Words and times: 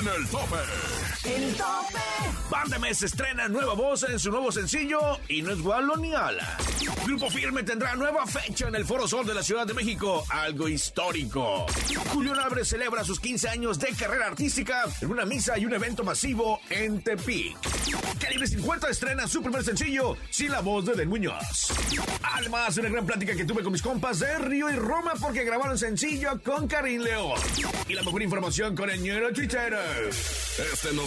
en 0.00 0.08
el 0.08 0.26
tope. 0.28 0.99
El 1.24 1.54
tope. 1.54 2.00
Bandemes 2.50 3.02
estrena 3.02 3.46
nueva 3.46 3.74
voz 3.74 4.04
en 4.08 4.18
su 4.18 4.30
nuevo 4.30 4.50
sencillo 4.50 5.20
y 5.28 5.42
no 5.42 5.52
es 5.52 5.60
Gualo 5.60 5.96
ni 5.96 6.12
Ala. 6.14 6.56
Grupo 7.04 7.30
Firme 7.30 7.62
tendrá 7.62 7.94
nueva 7.94 8.26
fecha 8.26 8.68
en 8.68 8.74
el 8.74 8.84
Foro 8.84 9.06
Sol 9.06 9.26
de 9.26 9.34
la 9.34 9.42
Ciudad 9.42 9.66
de 9.66 9.74
México, 9.74 10.24
algo 10.30 10.68
histórico. 10.68 11.66
Julio 12.12 12.32
Álvarez 12.32 12.68
celebra 12.68 13.04
sus 13.04 13.20
15 13.20 13.48
años 13.48 13.78
de 13.78 13.88
carrera 13.88 14.26
artística 14.26 14.84
en 15.00 15.10
una 15.10 15.24
misa 15.24 15.58
y 15.58 15.66
un 15.66 15.74
evento 15.74 16.02
masivo 16.02 16.60
en 16.70 17.02
Tepic. 17.02 17.56
Calibre 18.18 18.46
50 18.46 18.88
estrena 18.88 19.28
su 19.28 19.42
primer 19.42 19.62
sencillo 19.62 20.16
sin 20.30 20.50
la 20.50 20.60
voz 20.60 20.86
de 20.86 20.94
Den 20.94 21.08
Muñoz. 21.08 21.72
Además, 22.22 22.76
una 22.78 22.88
gran 22.88 23.06
plática 23.06 23.36
que 23.36 23.44
tuve 23.44 23.62
con 23.62 23.72
mis 23.72 23.82
compas 23.82 24.18
de 24.18 24.38
Río 24.38 24.70
y 24.70 24.76
Roma 24.76 25.12
porque 25.20 25.44
grabaron 25.44 25.78
sencillo 25.78 26.40
con 26.42 26.66
Karim 26.66 27.02
León. 27.02 27.38
Y 27.88 27.94
la 27.94 28.02
mejor 28.02 28.22
información 28.22 28.74
con 28.74 28.90
el 28.90 29.00
ñero 29.00 29.32
Twitter. 29.32 29.76
Este 30.72 30.92
no 30.92 31.06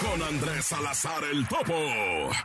Con 0.00 0.22
Andrés 0.22 0.66
Salazar 0.66 1.24
el 1.24 1.46
Topo. 1.48 1.74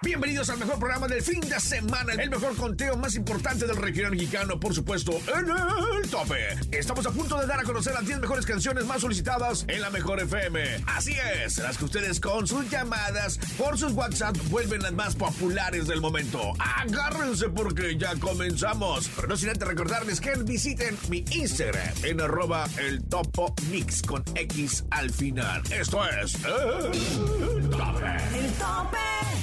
Bienvenidos 0.01 0.49
al 0.49 0.57
mejor 0.57 0.79
programa 0.79 1.07
del 1.07 1.21
fin 1.21 1.39
de 1.41 1.59
semana, 1.59 2.13
el 2.13 2.29
mejor 2.29 2.55
conteo 2.55 2.97
más 2.97 3.15
importante 3.15 3.67
del 3.67 3.75
regional 3.75 4.11
mexicano, 4.11 4.59
por 4.59 4.73
supuesto, 4.73 5.11
en 5.11 5.49
el 5.49 6.09
tope. 6.09 6.57
Estamos 6.71 7.05
a 7.05 7.11
punto 7.11 7.39
de 7.39 7.45
dar 7.45 7.59
a 7.59 7.63
conocer 7.63 7.93
las 7.93 8.05
10 8.05 8.21
mejores 8.21 8.45
canciones 8.45 8.85
más 8.85 9.01
solicitadas 9.01 9.65
en 9.67 9.81
la 9.81 9.91
mejor 9.91 10.19
FM. 10.19 10.83
Así 10.87 11.15
es, 11.43 11.59
las 11.59 11.77
que 11.77 11.85
ustedes 11.85 12.19
con 12.19 12.47
sus 12.47 12.69
llamadas 12.71 13.37
por 13.57 13.77
sus 13.77 13.93
WhatsApp 13.93 14.35
vuelven 14.49 14.81
las 14.81 14.93
más 14.93 15.15
populares 15.15 15.87
del 15.87 16.01
momento. 16.01 16.53
Agárrense 16.59 17.49
porque 17.49 17.97
ya 17.97 18.15
comenzamos. 18.15 19.09
Pero 19.15 19.27
no 19.27 19.37
sin 19.37 19.49
antes 19.49 19.67
recordarles 19.67 20.19
que 20.19 20.33
visiten 20.43 20.97
mi 21.09 21.23
Instagram 21.31 21.93
en 22.03 22.19
arroba 22.19 22.67
el 22.77 23.03
topo 23.03 23.53
mix 23.69 24.01
con 24.01 24.23
X 24.35 24.85
al 24.89 25.11
final. 25.11 25.61
Esto 25.71 26.03
es 26.07 26.35
el 26.45 27.42
tope. 27.69 28.05
El 28.37 28.51
tope. 28.53 28.97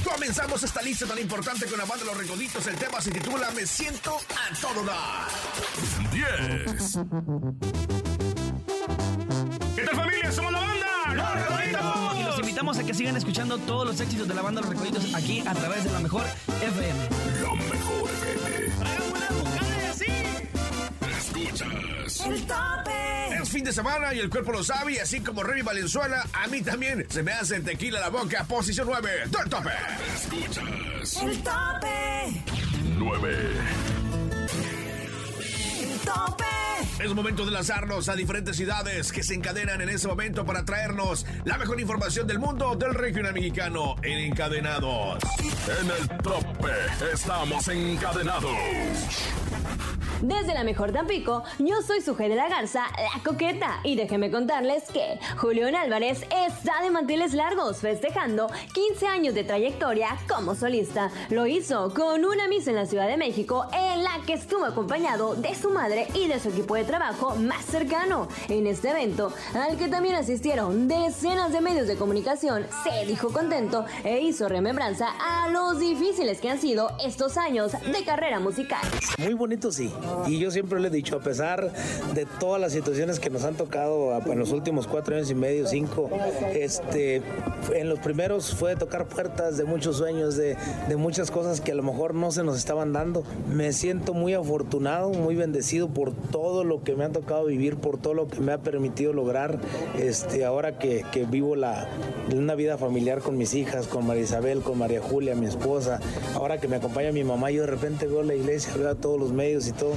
Comenzamos 0.04 0.62
esta 0.62 0.82
lista 0.82 1.06
tan 1.06 1.18
importante 1.18 1.66
con 1.66 1.78
la 1.78 1.84
banda 1.84 2.04
Los 2.04 2.16
Recoditos. 2.16 2.66
El 2.66 2.76
tema 2.76 3.00
se 3.00 3.10
titula 3.10 3.50
Me 3.52 3.66
siento 3.66 4.16
a 4.16 4.60
todo 4.60 4.84
dar. 4.84 5.28
10. 6.12 6.98
¿Qué 9.76 9.82
tal 9.82 9.96
familia? 9.96 10.32
Somos 10.32 10.52
la 10.52 10.60
banda 10.60 11.14
Los 11.14 11.34
Recoditos. 11.34 12.16
Y 12.18 12.22
los 12.22 12.38
invitamos 12.38 12.78
a 12.78 12.84
que 12.84 12.94
sigan 12.94 13.16
escuchando 13.16 13.58
todos 13.58 13.86
los 13.86 14.00
éxitos 14.00 14.28
de 14.28 14.34
la 14.34 14.42
banda 14.42 14.60
Los 14.60 14.70
Recoditos 14.70 15.14
aquí 15.14 15.42
a 15.46 15.54
través 15.54 15.84
de 15.84 15.92
la 15.92 16.00
mejor 16.00 16.24
FM. 16.62 17.39
De 23.70 23.74
semana 23.74 24.12
y 24.12 24.18
el 24.18 24.28
cuerpo 24.28 24.50
lo 24.50 24.64
sabe. 24.64 24.94
Y 24.94 24.98
así 24.98 25.20
como 25.20 25.44
Remy 25.44 25.62
Valenzuela, 25.62 26.26
a 26.32 26.48
mí 26.48 26.60
también 26.60 27.06
se 27.08 27.22
me 27.22 27.32
hace 27.32 27.60
tequila 27.60 27.98
a 27.98 28.02
la 28.02 28.08
boca. 28.08 28.44
Posición 28.44 28.88
9 28.88 29.10
del 29.26 29.48
tope. 29.48 29.70
Escuchas. 30.14 31.22
El 31.22 31.38
tope. 31.38 32.42
9. 32.98 33.38
El 35.82 35.98
tope. 36.00 36.44
Es 36.98 37.14
momento 37.14 37.44
de 37.44 37.52
lanzarnos 37.52 38.08
a 38.08 38.16
diferentes 38.16 38.56
ciudades 38.56 39.12
que 39.12 39.22
se 39.22 39.34
encadenan 39.34 39.80
en 39.80 39.88
ese 39.88 40.08
momento 40.08 40.44
para 40.44 40.64
traernos 40.64 41.24
la 41.44 41.56
mejor 41.56 41.80
información 41.80 42.26
del 42.26 42.40
mundo 42.40 42.74
del 42.74 42.94
regional 42.94 43.32
mexicano 43.32 43.94
en 44.02 44.18
Encadenados. 44.18 45.22
En 45.80 45.90
el 45.90 46.08
tope 46.22 46.72
estamos 47.12 47.68
encadenados. 47.68 48.50
Desde 50.22 50.54
la 50.54 50.64
mejor 50.64 50.92
Tampico, 50.92 51.42
yo 51.58 51.82
soy 51.82 52.00
su 52.00 52.14
de 52.28 52.36
la 52.36 52.48
Garza, 52.48 52.84
la 52.96 53.22
coqueta, 53.22 53.80
y 53.82 53.96
déjenme 53.96 54.30
contarles 54.30 54.84
que 54.92 55.18
Julián 55.38 55.74
Álvarez 55.74 56.26
está 56.46 56.82
de 56.82 56.90
manteles 56.90 57.32
largos 57.32 57.78
festejando 57.78 58.50
15 58.74 59.06
años 59.06 59.34
de 59.34 59.44
trayectoria 59.44 60.18
como 60.28 60.54
solista. 60.54 61.10
Lo 61.30 61.46
hizo 61.46 61.94
con 61.94 62.26
una 62.26 62.46
misa 62.48 62.70
en 62.70 62.76
la 62.76 62.84
Ciudad 62.84 63.08
de 63.08 63.16
México 63.16 63.66
en 63.72 64.04
la 64.04 64.20
que 64.26 64.34
estuvo 64.34 64.66
acompañado 64.66 65.34
de 65.34 65.54
su 65.54 65.70
madre 65.70 66.08
y 66.14 66.28
de 66.28 66.38
su 66.38 66.50
equipo 66.50 66.74
de 66.74 66.84
trabajo 66.84 67.36
más 67.36 67.64
cercano. 67.64 68.28
En 68.48 68.66
este 68.66 68.90
evento, 68.90 69.32
al 69.54 69.78
que 69.78 69.88
también 69.88 70.16
asistieron 70.16 70.86
decenas 70.86 71.52
de 71.52 71.62
medios 71.62 71.86
de 71.86 71.96
comunicación, 71.96 72.66
se 72.84 73.06
dijo 73.06 73.32
contento 73.32 73.86
e 74.04 74.20
hizo 74.20 74.48
remembranza 74.48 75.08
a 75.18 75.48
los 75.48 75.78
difíciles 75.78 76.40
que 76.40 76.50
han 76.50 76.60
sido 76.60 76.90
estos 77.02 77.38
años 77.38 77.72
de 77.72 78.04
carrera 78.04 78.40
musical. 78.40 78.82
Muy 79.18 79.34
bonito, 79.34 79.72
sí. 79.72 79.90
Y 80.26 80.38
yo 80.38 80.50
siempre 80.50 80.80
le 80.80 80.88
he 80.88 80.90
dicho, 80.90 81.16
a 81.16 81.20
pesar 81.20 81.72
de 82.14 82.26
todas 82.38 82.60
las 82.60 82.72
situaciones 82.72 83.20
que 83.20 83.30
nos 83.30 83.44
han 83.44 83.54
tocado 83.54 84.20
en 84.26 84.38
los 84.38 84.52
últimos 84.52 84.86
cuatro 84.86 85.16
años 85.16 85.30
y 85.30 85.34
medio, 85.34 85.66
cinco, 85.66 86.10
este, 86.54 87.22
en 87.74 87.88
los 87.88 87.98
primeros 87.98 88.54
fue 88.54 88.76
tocar 88.76 89.06
puertas 89.06 89.56
de 89.56 89.64
muchos 89.64 89.96
sueños, 89.96 90.36
de, 90.36 90.56
de 90.88 90.96
muchas 90.96 91.30
cosas 91.30 91.60
que 91.60 91.72
a 91.72 91.74
lo 91.74 91.82
mejor 91.82 92.14
no 92.14 92.30
se 92.30 92.42
nos 92.42 92.56
estaban 92.56 92.92
dando. 92.92 93.24
Me 93.48 93.72
siento 93.72 94.14
muy 94.14 94.34
afortunado, 94.34 95.10
muy 95.10 95.34
bendecido 95.34 95.88
por 95.88 96.12
todo 96.12 96.64
lo 96.64 96.82
que 96.82 96.94
me 96.96 97.04
ha 97.04 97.10
tocado 97.10 97.46
vivir, 97.46 97.76
por 97.76 97.98
todo 97.98 98.14
lo 98.14 98.28
que 98.28 98.40
me 98.40 98.52
ha 98.52 98.58
permitido 98.58 99.12
lograr. 99.12 99.58
Este, 99.98 100.44
ahora 100.44 100.78
que, 100.78 101.04
que 101.12 101.24
vivo 101.24 101.56
la, 101.56 101.88
una 102.34 102.54
vida 102.54 102.78
familiar 102.78 103.20
con 103.20 103.36
mis 103.36 103.54
hijas, 103.54 103.86
con 103.86 104.06
María 104.06 104.24
Isabel, 104.24 104.60
con 104.60 104.78
María 104.78 105.00
Julia, 105.00 105.34
mi 105.34 105.46
esposa, 105.46 106.00
ahora 106.34 106.58
que 106.58 106.68
me 106.68 106.76
acompaña 106.76 107.12
mi 107.12 107.24
mamá, 107.24 107.50
yo 107.50 107.62
de 107.62 107.68
repente 107.68 108.06
veo 108.06 108.22
la 108.22 108.34
iglesia, 108.34 108.72
veo 108.76 108.90
a 108.90 108.94
todos 108.94 109.18
los 109.18 109.32
medios 109.32 109.66
y 109.68 109.72
todo. 109.72 109.92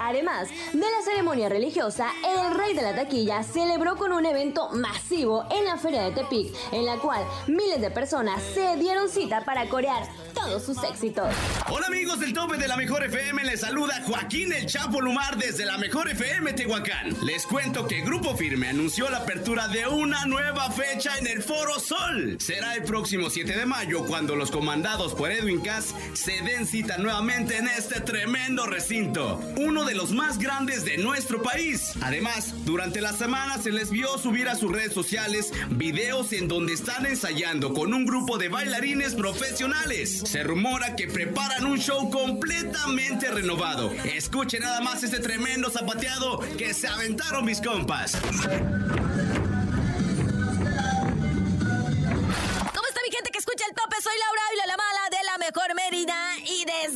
Además 0.00 0.48
de 0.72 0.80
la 0.80 1.02
ceremonia 1.04 1.48
religiosa, 1.48 2.08
el 2.24 2.56
rey 2.56 2.74
de 2.74 2.82
la 2.82 2.94
taquilla 2.94 3.42
celebró 3.42 3.96
con 3.96 4.12
un 4.12 4.26
evento 4.26 4.70
masivo 4.70 5.46
en 5.50 5.64
la 5.64 5.76
feria 5.76 6.02
de 6.02 6.12
Tepic, 6.12 6.54
en 6.72 6.86
la 6.86 6.96
cual 6.98 7.24
miles 7.46 7.80
de 7.80 7.90
personas 7.90 8.42
se 8.54 8.76
dieron 8.76 9.08
cita 9.08 9.44
para 9.44 9.68
corear 9.68 10.08
todos 10.34 10.64
sus 10.64 10.82
éxitos. 10.84 11.28
Hola 11.70 11.86
amigos 11.86 12.20
del 12.20 12.32
tope 12.32 12.56
de 12.56 12.68
la 12.68 12.76
mejor 12.76 13.04
FM, 13.04 13.44
les 13.44 13.60
saluda 13.60 14.02
Joaquín 14.06 14.52
el 14.52 14.66
Chapo 14.66 15.00
Lumar 15.00 15.36
desde 15.36 15.64
la 15.64 15.78
mejor 15.78 16.08
FM 16.08 16.52
Tehuacán. 16.54 17.16
Les 17.22 17.46
cuento 17.46 17.86
que 17.86 18.00
Grupo 18.00 18.34
Firme 18.36 18.68
anunció 18.68 19.08
la 19.10 19.18
apertura 19.18 19.68
de 19.68 19.86
una 19.86 20.24
nueva 20.26 20.70
fecha 20.70 21.16
en 21.18 21.26
el 21.26 21.42
Foro 21.42 21.78
Sol. 21.78 22.36
Será 22.40 22.74
el 22.74 22.82
próximo 22.82 23.30
7 23.30 23.56
de 23.56 23.66
mayo 23.66 24.04
cuando 24.06 24.36
los 24.36 24.50
comandados 24.50 25.14
por 25.14 25.30
Edwin 25.30 25.60
Cass 25.60 25.94
se 26.14 26.40
den 26.42 26.66
cita 26.66 26.98
nuevamente 26.98 27.58
en 27.58 27.68
este 27.68 28.00
tremendo 28.00 28.66
recinto, 28.66 29.40
uno 29.56 29.84
de 29.84 29.94
los 29.94 30.12
más 30.12 30.38
grandes 30.38 30.84
de 30.84 30.98
nuestro 30.98 31.42
país. 31.42 31.92
Además, 32.00 32.54
durante 32.64 33.00
la 33.00 33.12
semana 33.12 33.58
se 33.58 33.70
les 33.70 33.90
vio 33.90 34.18
subir 34.18 34.48
a 34.48 34.54
sus 34.54 34.72
redes 34.72 34.92
sociales 34.92 35.52
videos 35.70 36.32
en 36.32 36.48
donde 36.48 36.72
están 36.72 37.06
ensayando 37.06 37.72
con 37.72 37.94
un 37.94 38.04
grupo 38.04 38.38
de 38.38 38.48
bailarines 38.48 39.14
profesionales. 39.14 40.22
Se 40.24 40.42
rumora 40.42 40.96
que 40.96 41.08
preparan 41.08 41.66
un 41.66 41.78
show 41.78 42.10
completamente 42.10 43.30
renovado. 43.30 43.90
Escuche 44.04 44.58
nada 44.58 44.80
más 44.80 45.02
este 45.02 45.18
tremendo 45.18 45.70
zapateado 45.70 46.40
que 46.56 46.74
se 46.74 46.88
aventaron 46.88 47.44
mis 47.44 47.60
compas. 47.60 48.16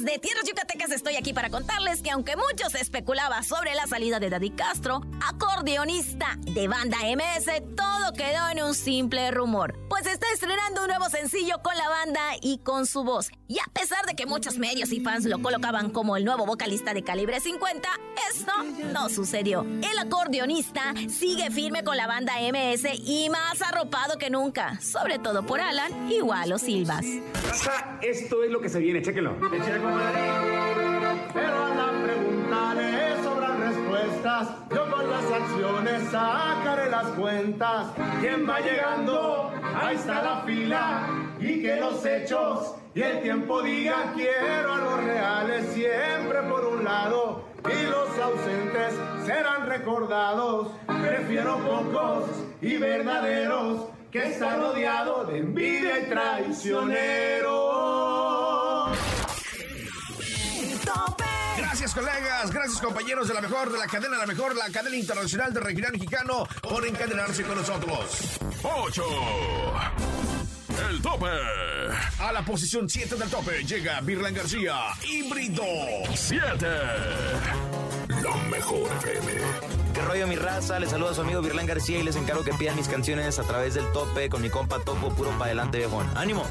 Desde 0.07 0.21
Tierras 0.21 0.45
Yucatecas 0.45 0.93
estoy 0.93 1.17
aquí 1.17 1.33
para 1.33 1.51
contarles 1.51 2.01
que 2.01 2.13
aunque 2.13 2.37
muchos 2.37 2.77
especulaba 2.77 3.43
sobre 3.43 3.75
la 3.75 3.89
salida 3.89 4.21
de 4.21 4.31
Daddy 4.31 4.51
Castro, 4.51 5.01
acordeonista 5.27 6.39
de 6.43 6.69
banda 6.69 6.99
MS, 6.99 7.47
todo 7.75 8.13
quedó 8.13 8.49
en 8.53 8.63
un 8.63 8.75
simple 8.77 9.33
rumor. 9.33 9.77
Pues 9.89 10.07
está 10.07 10.29
estrenando 10.33 10.83
un 10.83 10.89
nuevo 10.89 11.11
sencillo 11.11 11.61
con 11.61 11.77
la 11.77 11.89
banda 11.89 12.21
y 12.41 12.59
con 12.59 12.87
su 12.87 13.03
voz. 13.03 13.31
Y 13.49 13.59
a 13.59 13.65
pesar 13.73 14.07
de 14.07 14.15
que 14.15 14.27
muchos 14.27 14.59
medios 14.59 14.93
y 14.93 15.01
fans 15.01 15.25
lo 15.25 15.43
colocaban 15.43 15.91
como 15.91 16.17
el 16.17 16.25
nuevo 16.25 16.47
vocalista 16.47 16.95
de 16.95 17.03
calibre 17.03 17.41
50, 17.41 17.89
esto 18.31 18.53
no 18.93 19.09
sucedió. 19.09 19.63
El 19.63 19.99
acordeonista 19.99 20.95
sigue 21.09 21.51
firme 21.51 21.83
con 21.83 21.97
la 21.97 22.07
banda 22.07 22.35
MS 22.41 22.87
y 23.05 23.29
más 23.29 23.61
arropado 23.61 24.19
que 24.19 24.31
nunca, 24.31 24.81
sobre 24.81 25.19
todo 25.19 25.45
por 25.45 25.61
Alan 25.61 26.13
y 26.13 26.21
Walo 26.21 26.59
Silvas. 26.59 27.05
Esto 28.03 28.45
es 28.45 28.51
lo 28.51 28.61
que 28.61 28.69
se 28.69 28.79
viene, 28.79 29.03
chéquenlo. 29.03 29.37
Échale 29.53 29.96
Pero 31.35 31.65
a 31.65 31.75
la 31.75 32.05
pregunta 32.05 32.75
le 32.75 33.23
sobran 33.23 33.61
respuestas. 33.61 34.49
yo 34.71 34.91
con 34.91 35.11
las 35.11 35.33
acciones 35.33 36.03
sacaré 36.11 36.91
las 36.91 37.07
cuentas. 37.09 37.87
¿Quién 38.21 38.49
va 38.49 38.61
llegando? 38.61 39.53
Ahí 39.81 39.97
está 39.97 40.23
la 40.23 40.41
fila. 40.43 41.09
Y 41.41 41.63
que 41.63 41.77
los 41.77 42.05
hechos 42.05 42.75
y 42.95 43.03
el 43.03 43.21
tiempo 43.21 43.61
diga 43.63 44.13
quiero 44.15 44.73
a 44.73 44.79
los 44.79 45.05
reales 45.05 45.67
siempre 45.75 46.41
por 46.49 46.65
un 46.65 46.83
lado 46.83 47.45
y 47.65 47.91
los 47.91 48.19
ausentes 48.19 48.95
serán 49.27 49.67
recordados. 49.67 50.69
Prefiero 50.87 51.59
pocos 51.59 52.25
y 52.63 52.77
verdaderos 52.79 53.89
que 54.11 54.29
estar 54.29 54.59
rodeado 54.59 55.25
de 55.25 55.39
envidia 55.39 55.99
y 56.01 56.09
traicioneros. 56.09 57.66
Colegas, 61.97 62.51
gracias 62.51 62.79
compañeros 62.83 63.27
de 63.27 63.33
la 63.33 63.41
mejor, 63.41 63.73
de 63.73 63.79
la 63.79 63.87
cadena 63.87 64.19
La 64.19 64.27
Mejor, 64.27 64.55
la 64.55 64.69
cadena 64.69 64.97
internacional 64.97 65.53
de 65.55 65.61
regional 65.61 65.93
mexicano 65.93 66.47
por 66.61 66.87
encadenarse 66.87 67.43
con 67.43 67.57
nosotros. 67.57 68.39
8. 68.63 69.03
El 70.91 71.01
tope. 71.01 71.27
A 72.19 72.33
la 72.33 72.45
posición 72.45 72.87
7 72.87 73.17
del 73.17 73.31
tope 73.31 73.65
llega 73.65 73.99
Virlan 74.03 74.35
García, 74.35 74.75
híbrido. 75.09 75.65
7. 76.15 76.67
La 78.23 78.37
mejor 78.51 78.91
FM. 78.99 79.33
¿Qué 79.95 80.03
rollo 80.03 80.27
mi 80.27 80.37
raza? 80.37 80.79
Les 80.79 80.91
saluda 80.91 81.13
a 81.13 81.15
su 81.15 81.23
amigo 81.23 81.41
Virlán 81.41 81.65
García 81.65 81.99
y 81.99 82.03
les 82.03 82.17
encargo 82.17 82.45
que 82.45 82.53
pidan 82.53 82.77
mis 82.77 82.89
canciones 82.89 83.39
a 83.39 83.43
través 83.45 83.73
del 83.73 83.91
tope 83.93 84.29
con 84.29 84.43
mi 84.43 84.51
compa 84.51 84.81
Topo 84.81 85.15
Puro 85.15 85.31
para 85.31 85.47
adelante 85.47 85.79
viejón. 85.79 86.07
¡Ánimo! 86.15 86.45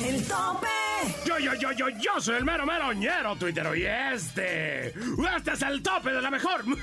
El 0.00 0.26
tope. 0.26 0.83
Yo, 1.24 1.38
yo, 1.38 1.54
yo, 1.54 1.72
yo, 1.72 1.88
yo 1.88 2.20
soy 2.20 2.36
el 2.36 2.44
mero 2.44 2.66
meroñero 2.66 3.36
tuitero 3.36 3.74
y 3.74 3.84
este. 3.84 4.88
Este 4.88 5.52
es 5.52 5.62
el 5.62 5.82
tope 5.82 6.10
de 6.12 6.22
la 6.22 6.30
mejor. 6.30 6.64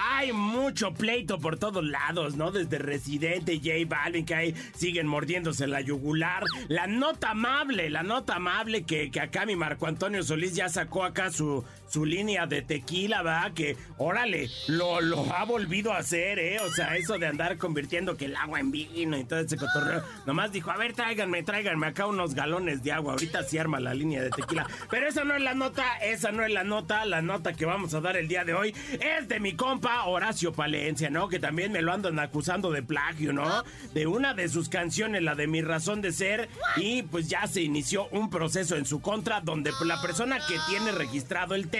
Hay 0.00 0.32
mucho 0.32 0.92
pleito 0.92 1.38
por 1.38 1.58
todos 1.58 1.84
lados, 1.84 2.36
¿no? 2.36 2.50
Desde 2.50 2.78
Residente, 2.78 3.58
J 3.58 3.70
Balvin, 3.86 4.24
que 4.24 4.34
ahí 4.34 4.54
siguen 4.74 5.06
mordiéndose 5.06 5.66
la 5.66 5.80
yugular. 5.80 6.44
La 6.68 6.86
nota 6.86 7.30
amable, 7.30 7.90
la 7.90 8.02
nota 8.02 8.36
amable 8.36 8.84
que, 8.84 9.10
que 9.10 9.20
acá 9.20 9.46
mi 9.46 9.56
Marco 9.56 9.86
Antonio 9.86 10.22
Solís 10.22 10.54
ya 10.54 10.68
sacó 10.68 11.04
acá 11.04 11.30
su, 11.30 11.64
su 11.88 12.04
línea 12.04 12.46
de 12.46 12.62
tequila, 12.62 13.22
¿verdad? 13.22 13.52
Que, 13.52 13.76
órale, 13.98 14.48
lo, 14.68 14.98
ha 15.32 15.44
volvido 15.44 15.92
a 15.92 15.98
hacer, 15.98 16.38
¿eh? 16.38 16.58
O 16.60 16.70
sea, 16.70 16.96
eso 16.96 17.18
de 17.18 17.26
andar 17.26 17.58
convirtiendo 17.58 18.16
que 18.16 18.26
el 18.26 18.36
agua 18.36 18.60
en 18.60 18.70
vino 18.70 19.16
y 19.16 19.24
todo 19.24 19.40
ese 19.40 19.56
cotorreo. 19.56 20.02
Nomás 20.26 20.52
dijo, 20.52 20.70
a 20.70 20.76
ver, 20.76 20.92
tráiganme, 20.94 21.42
tráiganme 21.42 21.86
acá 21.86 22.06
unos 22.06 22.34
galones 22.34 22.82
de 22.82 22.92
agua. 22.92 23.12
Ahorita 23.12 23.42
sí 23.44 23.58
arma 23.58 23.80
la 23.80 23.94
línea 23.94 24.22
de 24.22 24.30
tequila. 24.30 24.66
Pero 24.90 25.08
esa 25.08 25.24
no 25.24 25.34
es 25.34 25.42
la 25.42 25.54
nota, 25.54 25.84
esa 25.98 26.32
no 26.32 26.44
es 26.44 26.52
la 26.52 26.64
nota. 26.64 27.04
La 27.04 27.22
nota 27.22 27.52
que 27.52 27.66
vamos 27.66 27.94
a 27.94 28.00
dar 28.00 28.16
el 28.16 28.28
día 28.28 28.44
de 28.44 28.54
hoy 28.54 28.74
es 29.00 29.28
de 29.28 29.40
mi 29.40 29.54
compa 29.54 30.04
Horacio 30.04 30.52
Palencia, 30.52 31.10
¿no? 31.10 31.28
Que 31.28 31.38
también 31.38 31.72
me 31.72 31.82
lo 31.82 31.92
andan 31.92 32.18
acusando 32.18 32.70
de 32.70 32.82
plagio, 32.82 33.32
¿no? 33.32 33.64
De 33.94 34.06
una 34.06 34.34
de 34.34 34.48
sus 34.48 34.68
canciones, 34.68 35.22
la 35.22 35.34
de 35.34 35.46
Mi 35.46 35.62
Razón 35.62 36.00
de 36.00 36.12
Ser. 36.12 36.48
Y 36.76 37.02
pues 37.02 37.28
ya 37.28 37.46
se 37.46 37.62
inició 37.62 38.08
un 38.10 38.30
proceso 38.30 38.76
en 38.76 38.86
su 38.86 39.00
contra 39.00 39.40
donde 39.40 39.70
la 39.84 40.00
persona 40.00 40.38
que 40.46 40.56
tiene 40.68 40.92
registrado 40.92 41.54
el 41.54 41.68
tema, 41.68 41.75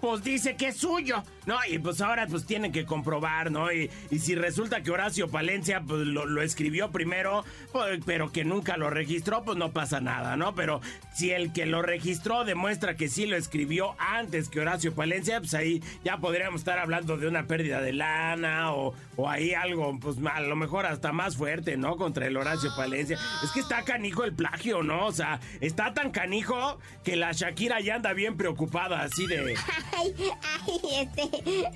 pues 0.00 0.22
dice 0.22 0.56
que 0.56 0.68
es 0.68 0.76
suyo, 0.76 1.22
¿no? 1.46 1.56
Y 1.68 1.78
pues 1.78 2.00
ahora 2.00 2.26
pues 2.26 2.46
tienen 2.46 2.72
que 2.72 2.84
comprobar, 2.84 3.50
¿no? 3.50 3.72
Y, 3.72 3.90
y 4.10 4.18
si 4.18 4.34
resulta 4.34 4.82
que 4.82 4.90
Horacio 4.90 5.28
Palencia 5.28 5.82
pues 5.86 6.06
lo, 6.06 6.42
escribió 6.42 6.90
primero, 6.90 7.44
pues, 7.72 8.00
pero 8.04 8.32
que 8.32 8.44
nunca 8.44 8.76
lo 8.76 8.90
registró, 8.90 9.44
pues 9.44 9.58
no 9.58 9.72
pasa 9.72 10.00
nada, 10.00 10.36
¿no? 10.36 10.54
Pero 10.54 10.80
si 11.14 11.30
el 11.30 11.52
que 11.52 11.66
lo 11.66 11.82
registró 11.82 12.44
demuestra 12.44 12.96
que 12.96 13.08
sí 13.08 13.26
lo 13.26 13.36
escribió 13.36 13.94
antes 13.98 14.48
que 14.48 14.60
Horacio 14.60 14.94
Palencia, 14.94 15.40
pues 15.40 15.54
ahí 15.54 15.82
ya 16.04 16.18
podríamos 16.18 16.60
estar 16.60 16.78
hablando 16.78 17.16
de 17.16 17.28
una 17.28 17.46
pérdida 17.46 17.80
de 17.80 17.92
lana 17.92 18.72
o, 18.72 18.94
o 19.16 19.28
ahí 19.28 19.54
algo, 19.54 19.98
pues 20.00 20.16
a 20.32 20.40
lo 20.40 20.56
mejor 20.56 20.86
hasta 20.86 21.12
más 21.12 21.36
fuerte, 21.36 21.76
¿no? 21.76 21.96
Contra 21.96 22.26
el 22.26 22.36
Horacio 22.36 22.70
Palencia. 22.76 23.18
Es 23.42 23.50
que 23.52 23.60
está 23.60 23.82
canijo 23.82 24.24
el 24.24 24.34
plagio, 24.34 24.82
¿no? 24.82 25.06
O 25.06 25.12
sea, 25.12 25.40
está 25.60 25.94
tan 25.94 26.10
canijo 26.10 26.78
que 27.04 27.16
la 27.16 27.32
Shakira 27.32 27.80
ya 27.80 27.96
anda 27.96 28.12
bien 28.12 28.36
preocupada, 28.36 29.02
así 29.02 29.26
de... 29.26 29.54
Ay, 29.96 30.14
ay, 30.42 30.80
este. 31.00 31.74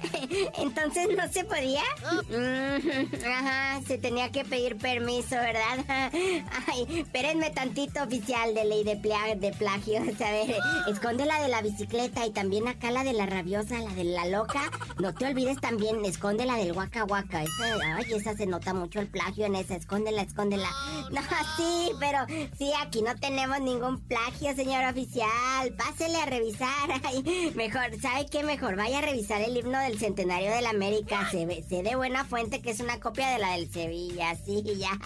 Entonces 0.62 1.08
no 1.17 1.29
se 1.32 1.44
podía. 1.44 1.82
Mm, 2.29 3.25
Ajá, 3.26 3.81
se 3.87 3.99
tenía 3.99 4.31
que 4.32 4.44
pedir 4.44 4.76
permiso, 4.76 5.37
¿verdad? 5.37 5.85
Ay, 6.12 7.00
espérenme 7.00 7.50
tantito, 7.50 8.02
oficial 8.02 8.55
de 8.55 8.64
ley 8.64 8.85
de, 8.85 8.96
pla- 8.96 9.35
de 9.37 9.52
plagio. 9.52 9.99
A 10.00 10.31
ver, 10.31 10.56
esconde 10.88 11.26
la 11.26 11.40
de 11.43 11.49
la 11.49 11.62
bicicleta 11.62 12.26
y 12.26 12.32
también 12.32 12.67
acá 12.69 12.90
la 12.90 13.05
de 13.05 13.12
la 13.12 13.26
rabiosa, 13.26 13.79
la 13.79 13.93
de 13.94 14.05
la 14.05 14.26
loca. 14.26 14.62
No 14.99 15.14
te 15.14 15.26
olvides 15.26 15.61
también, 15.61 16.05
esconde 16.05 16.44
la 16.44 16.56
del 16.56 16.73
Waka 16.73 17.05
Waka. 17.28 17.42
Esa, 17.42 17.96
ay, 17.96 18.12
esa 18.12 18.36
se 18.36 18.46
nota 18.46 18.75
mucho 18.75 19.00
el 19.00 19.08
plagio 19.08 19.46
en 19.46 19.54
esa. 19.54 19.76
Escóndela, 19.76 20.22
escóndela. 20.22 20.69
No, 21.10 21.20
sí, 21.56 21.90
pero 22.00 22.19
sí, 22.56 22.72
aquí 22.80 23.02
no 23.02 23.14
tenemos 23.16 23.60
ningún 23.60 24.00
plagio, 24.00 24.54
señor 24.54 24.84
oficial. 24.84 25.72
Pásele 25.76 26.16
a 26.16 26.26
revisar. 26.26 26.69
Ay, 27.04 27.52
mejor, 27.54 28.00
¿sabe 28.00 28.26
qué? 28.30 28.42
Mejor 28.42 28.76
vaya 28.76 28.98
a 28.98 29.02
revisar 29.02 29.40
el 29.42 29.56
himno 29.56 29.78
del 29.80 29.98
centenario 29.98 30.50
de 30.50 30.62
la 30.62 30.70
América. 30.70 31.28
Se 31.30 31.46
ve, 31.46 31.64
sé 31.69 31.82
de 31.82 31.96
buena 31.96 32.25
fuente 32.25 32.60
que 32.60 32.70
es 32.70 32.80
una 32.80 33.00
copia 33.00 33.28
de 33.28 33.38
la 33.38 33.52
del 33.52 33.70
Sevilla. 33.70 34.34
Sí, 34.44 34.62
ya. 34.78 34.98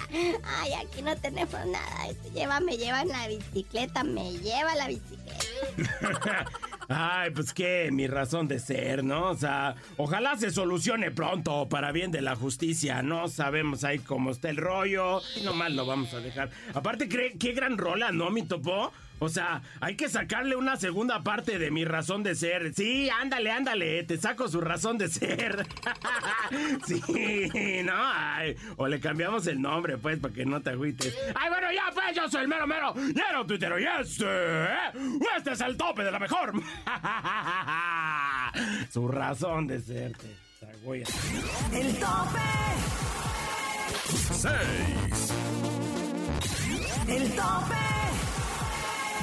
Ay, 0.60 0.72
aquí 0.74 1.02
no 1.02 1.16
tenemos 1.16 1.52
nada. 1.66 2.08
Lleva, 2.34 2.60
me 2.60 2.76
lleva 2.76 3.02
en 3.02 3.08
la 3.08 3.28
bicicleta, 3.28 4.04
me 4.04 4.32
lleva 4.38 4.74
la 4.74 4.88
bicicleta. 4.88 5.36
Ay, 6.94 7.30
pues 7.30 7.52
qué, 7.54 7.88
mi 7.92 8.06
razón 8.06 8.48
de 8.48 8.58
ser, 8.58 9.02
¿no? 9.04 9.30
O 9.30 9.36
sea, 9.36 9.74
ojalá 9.96 10.36
se 10.36 10.50
solucione 10.50 11.10
pronto 11.10 11.68
para 11.68 11.92
bien 11.92 12.10
de 12.10 12.20
la 12.22 12.36
justicia. 12.36 13.02
No 13.02 13.28
sabemos 13.28 13.84
ahí 13.84 13.98
cómo 13.98 14.30
está 14.30 14.50
el 14.50 14.56
rollo. 14.56 15.20
Y 15.36 15.42
nomás 15.44 15.72
lo 15.72 15.86
vamos 15.86 16.12
a 16.14 16.20
dejar. 16.20 16.50
Aparte, 16.74 17.08
¿cree- 17.08 17.38
qué 17.38 17.52
gran 17.52 17.78
rola, 17.78 18.12
¿no, 18.12 18.30
mi 18.30 18.42
topo? 18.42 18.92
O 19.22 19.28
sea, 19.28 19.62
hay 19.80 19.94
que 19.94 20.08
sacarle 20.08 20.56
una 20.56 20.76
segunda 20.76 21.22
parte 21.22 21.60
de 21.60 21.70
mi 21.70 21.84
razón 21.84 22.24
de 22.24 22.34
ser. 22.34 22.74
Sí, 22.74 23.08
ándale, 23.08 23.52
ándale, 23.52 24.02
te 24.02 24.18
saco 24.18 24.48
su 24.48 24.60
razón 24.60 24.98
de 24.98 25.06
ser. 25.06 25.64
sí, 26.86 27.82
no, 27.84 27.92
ay, 27.96 28.56
o 28.76 28.88
le 28.88 28.98
cambiamos 28.98 29.46
el 29.46 29.62
nombre, 29.62 29.96
pues, 29.96 30.18
para 30.18 30.34
que 30.34 30.44
no 30.44 30.60
te 30.60 30.70
agüites. 30.70 31.16
Ay, 31.36 31.48
bueno, 31.50 31.68
ya, 31.72 31.84
pues, 31.94 32.16
yo 32.16 32.28
soy 32.28 32.42
el 32.42 32.48
mero 32.48 32.66
mero, 32.66 32.94
lleno 32.96 33.46
tuitero, 33.46 33.78
y 33.78 33.84
este, 33.84 34.24
¿eh? 34.26 34.76
este 35.36 35.52
es 35.52 35.60
el 35.60 35.76
tope 35.76 36.02
de 36.02 36.10
la 36.10 36.18
mejor. 36.18 36.52
su 38.90 39.06
razón 39.06 39.68
de 39.68 39.80
ser, 39.80 40.16
te, 40.16 40.36
te 40.66 40.76
voy 40.84 41.04
a- 41.04 41.06
El 41.78 41.94
tope. 41.94 42.40
6. 44.32 44.50
El 47.08 47.30
tope. 47.36 47.91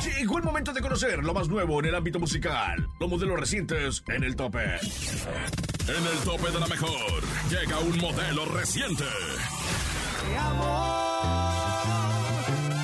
Llegó 0.04 0.38
el 0.38 0.44
momento 0.44 0.72
de 0.72 0.82
conocer 0.82 1.24
lo 1.24 1.34
más 1.34 1.50
nuevo 1.50 1.80
en 1.80 1.88
el 1.88 1.96
ámbito 1.96 2.20
musical, 2.20 2.88
los 3.00 3.10
modelos 3.10 3.40
recientes 3.40 4.02
en 4.08 4.24
el 4.24 4.36
tope. 4.36 4.64
En 4.64 6.08
el 6.08 6.20
tope 6.24 6.52
de 6.52 6.60
la 6.60 6.68
mejor 6.68 7.24
llega 7.50 7.80
un 7.80 7.98
modelo 7.98 8.46
reciente. 8.46 9.04
Te 9.04 10.38
amo. 10.38 11.80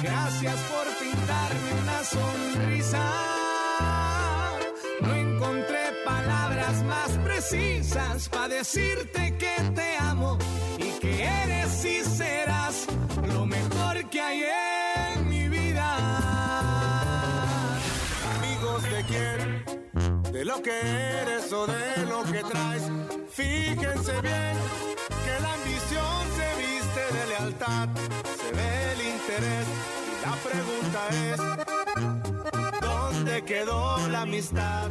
Gracias 0.04 0.56
por 0.64 0.86
pintarme 0.98 1.82
una 1.84 2.04
sonrisa. 2.04 3.12
No 5.02 5.14
encontré 5.14 5.80
palabras 6.04 6.84
más 6.84 7.10
precisas 7.24 8.30
para 8.30 8.48
decirte 8.50 9.38
que 9.38 9.72
te 9.74 9.98
amo 10.00 10.38
y 10.78 11.00
que 11.00 11.24
eres 11.24 11.86
y 11.86 12.04
serás 12.04 12.88
lo 13.34 13.46
mejor 13.46 14.10
que 14.10 14.20
hay 14.20 14.44
De 20.32 20.44
lo 20.44 20.62
que 20.62 20.78
eres 21.22 21.52
o 21.54 21.66
de 21.66 22.06
lo 22.08 22.24
que 22.24 22.44
traes. 22.44 22.84
Fíjense 23.32 24.22
bien 24.22 24.58
que 25.26 25.40
la 25.42 25.54
ambición 25.54 26.18
se 26.38 26.48
viste 26.62 27.04
de 27.16 27.22
lealtad, 27.28 27.88
se 28.42 28.50
ve 28.58 28.70
el 28.94 29.02
interés 29.16 29.68
y 30.12 30.14
la 30.26 30.34
pregunta 30.50 31.00
es, 31.30 31.40
¿dónde 32.82 33.36
quedó 33.44 34.08
la 34.10 34.22
amistad? 34.22 34.90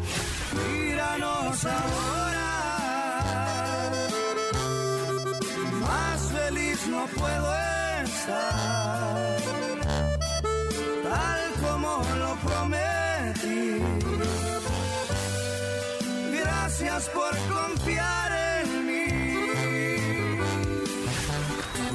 Míranos 0.73 1.65
ahora, 1.65 2.53
más 5.81 6.21
feliz 6.33 6.87
no 6.89 7.07
puedo 7.07 7.49
estar, 8.05 9.39
tal 11.05 11.43
como 11.65 12.03
lo 12.23 12.33
prometí. 12.47 13.81
Gracias 16.41 17.11
por 17.11 17.33
confiar 17.55 18.31
en 18.61 18.87
mí. 18.87 19.07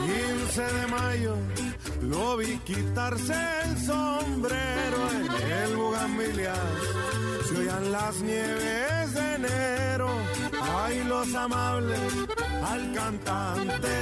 15 0.05 0.61
de 0.61 0.87
mayo 0.87 1.35
lo 2.01 2.37
vi 2.37 2.57
quitarse 2.59 3.35
el 3.65 3.77
sombrero 3.77 4.99
en 5.17 5.25
el 5.61 5.75
bugambilias. 5.75 6.59
se 7.47 7.57
oían 7.57 7.91
las 7.91 8.15
nieves 8.21 9.13
de 9.13 9.35
enero. 9.35 10.09
Ay, 10.81 11.03
los 11.03 11.33
amables 11.35 12.13
al 12.71 12.93
cantante 12.93 13.95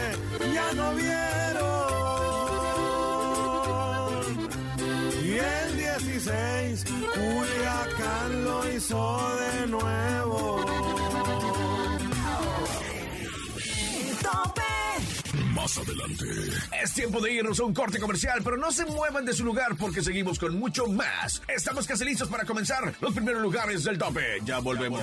ya 0.53 0.73
no 0.73 0.93
vieron. 0.93 1.87
96, 6.19 6.83
Culiacán 7.13 8.43
lo 8.43 8.71
hizo 8.71 9.38
de 9.38 9.67
nuevo. 9.67 10.76
Más 15.67 15.77
adelante. 15.79 16.25
Es 16.81 16.93
tiempo 16.93 17.19
de 17.19 17.33
irnos 17.33 17.59
a 17.59 17.65
un 17.65 17.74
corte 17.74 18.00
comercial, 18.00 18.39
pero 18.41 18.55
no 18.55 18.71
se 18.71 18.86
muevan 18.86 19.25
de 19.25 19.33
su 19.33 19.43
lugar 19.43 19.75
porque 19.77 20.01
seguimos 20.01 20.39
con 20.39 20.57
mucho 20.57 20.88
más. 20.88 21.41
Estamos 21.45 21.86
casi 21.86 22.05
listos 22.05 22.29
para 22.29 22.45
comenzar 22.45 22.93
los 23.01 23.13
primeros 23.13 23.41
lugares 23.41 23.83
del 23.83 23.97
tope. 23.97 24.39
Ya 24.45 24.59
volvemos. 24.59 25.01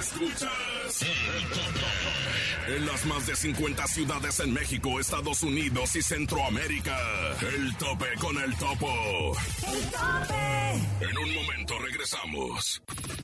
Escuchas 0.00 1.02
el 1.02 1.48
tope. 1.48 2.74
En 2.76 2.86
las 2.86 3.04
más 3.04 3.24
de 3.28 3.36
50 3.36 3.86
ciudades 3.86 4.40
en 4.40 4.52
México, 4.52 4.98
Estados 4.98 5.44
Unidos 5.44 5.94
y 5.94 6.02
Centroamérica. 6.02 6.98
El 7.40 7.76
tope 7.76 8.06
con 8.18 8.36
el 8.38 8.52
topo. 8.56 9.36
El 9.64 9.90
tope. 9.90 11.08
En 11.08 11.18
un 11.18 11.34
momento 11.36 11.78
regresamos. 11.78 12.82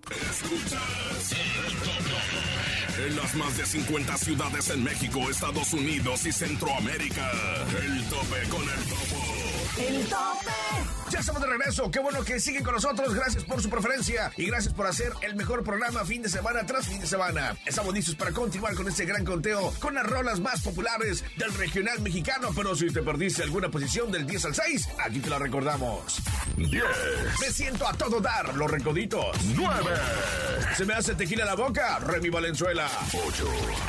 Escuchas 0.08 1.32
el 1.32 1.76
tope. 1.78 2.60
En 3.06 3.16
las 3.16 3.34
más 3.34 3.56
de 3.56 3.64
50 3.64 4.16
ciudades 4.18 4.68
en 4.68 4.84
México, 4.84 5.30
Estados 5.30 5.72
Unidos 5.72 6.26
y 6.26 6.32
Centroamérica. 6.32 6.59
El 6.62 8.04
tope 8.10 8.48
con 8.50 8.62
el 8.62 8.84
topo. 8.84 9.16
El 9.78 10.04
tope. 10.08 11.00
Ya 11.10 11.18
estamos 11.18 11.42
de 11.42 11.48
regreso. 11.48 11.90
Qué 11.90 11.98
bueno 11.98 12.22
que 12.22 12.38
siguen 12.38 12.62
con 12.62 12.74
nosotros. 12.74 13.12
Gracias 13.14 13.42
por 13.42 13.60
su 13.60 13.68
preferencia 13.68 14.30
y 14.36 14.46
gracias 14.46 14.72
por 14.72 14.86
hacer 14.86 15.12
el 15.22 15.34
mejor 15.34 15.64
programa 15.64 16.04
fin 16.04 16.22
de 16.22 16.28
semana 16.28 16.64
tras 16.64 16.86
fin 16.86 17.00
de 17.00 17.06
semana. 17.06 17.56
Estamos 17.66 17.92
listos 17.92 18.14
para 18.14 18.30
continuar 18.30 18.74
con 18.76 18.86
este 18.86 19.04
gran 19.06 19.24
conteo 19.24 19.74
con 19.80 19.94
las 19.96 20.06
rolas 20.06 20.38
más 20.38 20.62
populares 20.62 21.24
del 21.36 21.52
regional 21.54 22.00
mexicano. 22.00 22.50
Pero 22.54 22.76
si 22.76 22.92
te 22.92 23.02
perdiste 23.02 23.42
alguna 23.42 23.68
posición 23.70 24.12
del 24.12 24.24
10 24.24 24.44
al 24.44 24.54
6, 24.54 24.88
aquí 25.04 25.18
te 25.18 25.30
la 25.30 25.40
recordamos. 25.40 26.22
10. 26.56 26.84
Me 27.40 27.50
siento 27.50 27.88
a 27.88 27.92
todo 27.94 28.20
dar, 28.20 28.54
los 28.54 28.70
recoditos. 28.70 29.36
9. 29.56 29.90
Se 30.76 30.84
me 30.84 30.94
hace 30.94 31.16
tequila 31.16 31.44
la 31.44 31.56
boca, 31.56 31.98
Remy 31.98 32.30
Valenzuela. 32.30 32.88
8. 33.12 33.48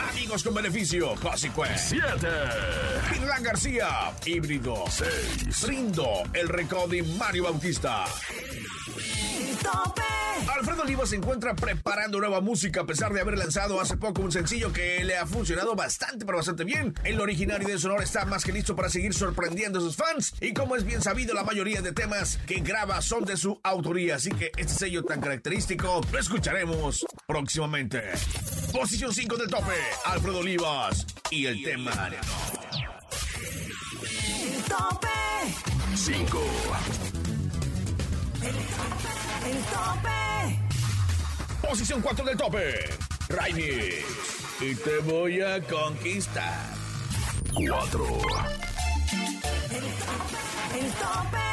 Amigos 0.09 0.43
con 0.43 0.55
beneficio, 0.55 1.15
Josicue. 1.17 1.67
7. 1.77 2.27
Pirlán 3.11 3.43
García, 3.43 4.11
híbrido. 4.25 4.85
6. 4.89 5.61
Brindo, 5.61 6.23
el 6.33 6.49
recodi 6.49 7.10
Mario 7.17 7.43
Bautista. 7.43 8.05
Alfredo 10.47 10.83
Oliva 10.83 11.05
se 11.05 11.15
encuentra 11.15 11.55
preparando 11.55 12.19
nueva 12.19 12.41
música 12.41 12.81
a 12.81 12.85
pesar 12.85 13.13
de 13.13 13.21
haber 13.21 13.37
lanzado 13.37 13.79
hace 13.79 13.97
poco 13.97 14.21
un 14.21 14.31
sencillo 14.31 14.71
que 14.71 15.03
le 15.03 15.17
ha 15.17 15.25
funcionado 15.25 15.75
bastante, 15.75 16.25
pero 16.25 16.37
bastante 16.37 16.63
bien. 16.63 16.93
El 17.03 17.19
originario 17.19 17.67
de 17.67 17.79
Sonora 17.79 18.03
está 18.03 18.25
más 18.25 18.43
que 18.43 18.51
listo 18.51 18.75
para 18.75 18.89
seguir 18.89 19.13
sorprendiendo 19.13 19.79
a 19.79 19.81
sus 19.81 19.95
fans 19.95 20.33
y 20.39 20.53
como 20.53 20.75
es 20.75 20.83
bien 20.83 21.01
sabido, 21.01 21.33
la 21.33 21.43
mayoría 21.43 21.81
de 21.81 21.93
temas 21.93 22.37
que 22.45 22.59
graba 22.59 23.01
son 23.01 23.25
de 23.25 23.37
su 23.37 23.59
autoría, 23.63 24.15
así 24.15 24.29
que 24.31 24.51
este 24.57 24.73
sello 24.73 25.03
tan 25.03 25.21
característico 25.21 26.01
lo 26.11 26.19
escucharemos 26.19 27.05
próximamente. 27.25 28.03
Posición 28.71 29.13
5 29.13 29.37
del 29.37 29.47
tope, 29.47 29.73
Alfredo 30.05 30.39
Olivas 30.39 31.05
y 31.29 31.45
el 31.45 31.63
tema. 31.63 32.11
El 34.01 34.63
tope. 34.63 35.20
5. 36.03 36.39
El 39.45 39.63
tope. 39.65 40.59
Posición 41.61 42.01
4 42.01 42.25
del 42.25 42.37
tope, 42.37 42.89
Raimi. 43.29 43.69
Y 44.61 44.75
te 44.75 44.97
voy 45.03 45.41
a 45.41 45.61
conquistar. 45.61 46.73
4. 47.53 48.05
El 50.73 50.91
tope. 50.93 51.50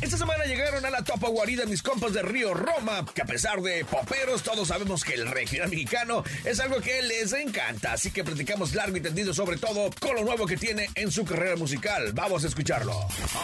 Esta 0.00 0.16
semana 0.16 0.44
llegaron 0.44 0.84
a 0.86 0.90
la 0.90 1.02
topa 1.02 1.28
guarida 1.28 1.66
mis 1.66 1.82
compas 1.82 2.14
de 2.14 2.22
Río 2.22 2.54
Roma, 2.54 3.04
que 3.14 3.20
a 3.20 3.26
pesar 3.26 3.60
de 3.60 3.84
poperos, 3.84 4.42
todos 4.42 4.68
sabemos 4.68 5.04
que 5.04 5.14
el 5.14 5.30
regional 5.30 5.68
mexicano 5.68 6.24
es 6.44 6.58
algo 6.58 6.80
que 6.80 7.02
les 7.02 7.32
encanta, 7.34 7.92
así 7.92 8.10
que 8.10 8.24
platicamos 8.24 8.74
largo 8.74 8.96
y 8.96 9.00
tendido 9.00 9.34
sobre 9.34 9.58
todo 9.58 9.90
con 10.00 10.16
lo 10.16 10.24
nuevo 10.24 10.46
que 10.46 10.56
tiene 10.56 10.88
en 10.94 11.10
su 11.12 11.24
carrera 11.24 11.56
musical. 11.56 12.12
Vamos 12.14 12.44
a 12.44 12.46
escucharlo. 12.46 12.94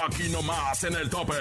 Aquí 0.06 0.28
nomás 0.30 0.82
en 0.84 0.94
el 0.94 1.10
tope. 1.10 1.34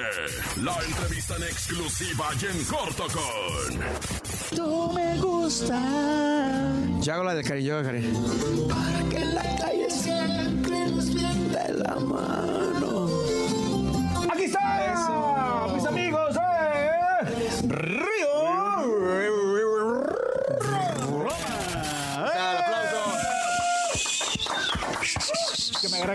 La 0.62 0.78
entrevista 0.84 1.38
en 1.38 1.44
exclusiva 1.44 2.30
y 2.42 2.46
en 2.46 2.64
corto 2.66 3.08
con. 3.08 4.58
Tú 4.58 4.92
me 4.94 5.18
gusta. 5.20 5.82
Ya 7.00 7.16
hago 7.16 7.24
la 7.24 7.36
del 7.36 7.48
cariño, 7.48 7.82
Cari. 7.84 8.02
Para 8.70 9.10
que 9.10 9.18
en 9.18 9.36
la 9.36 9.56
calle 9.58 9.90
siempre 9.90 10.90
nos 10.90 11.14
de 11.14 11.74
la 11.74 11.96
mano. 11.96 12.65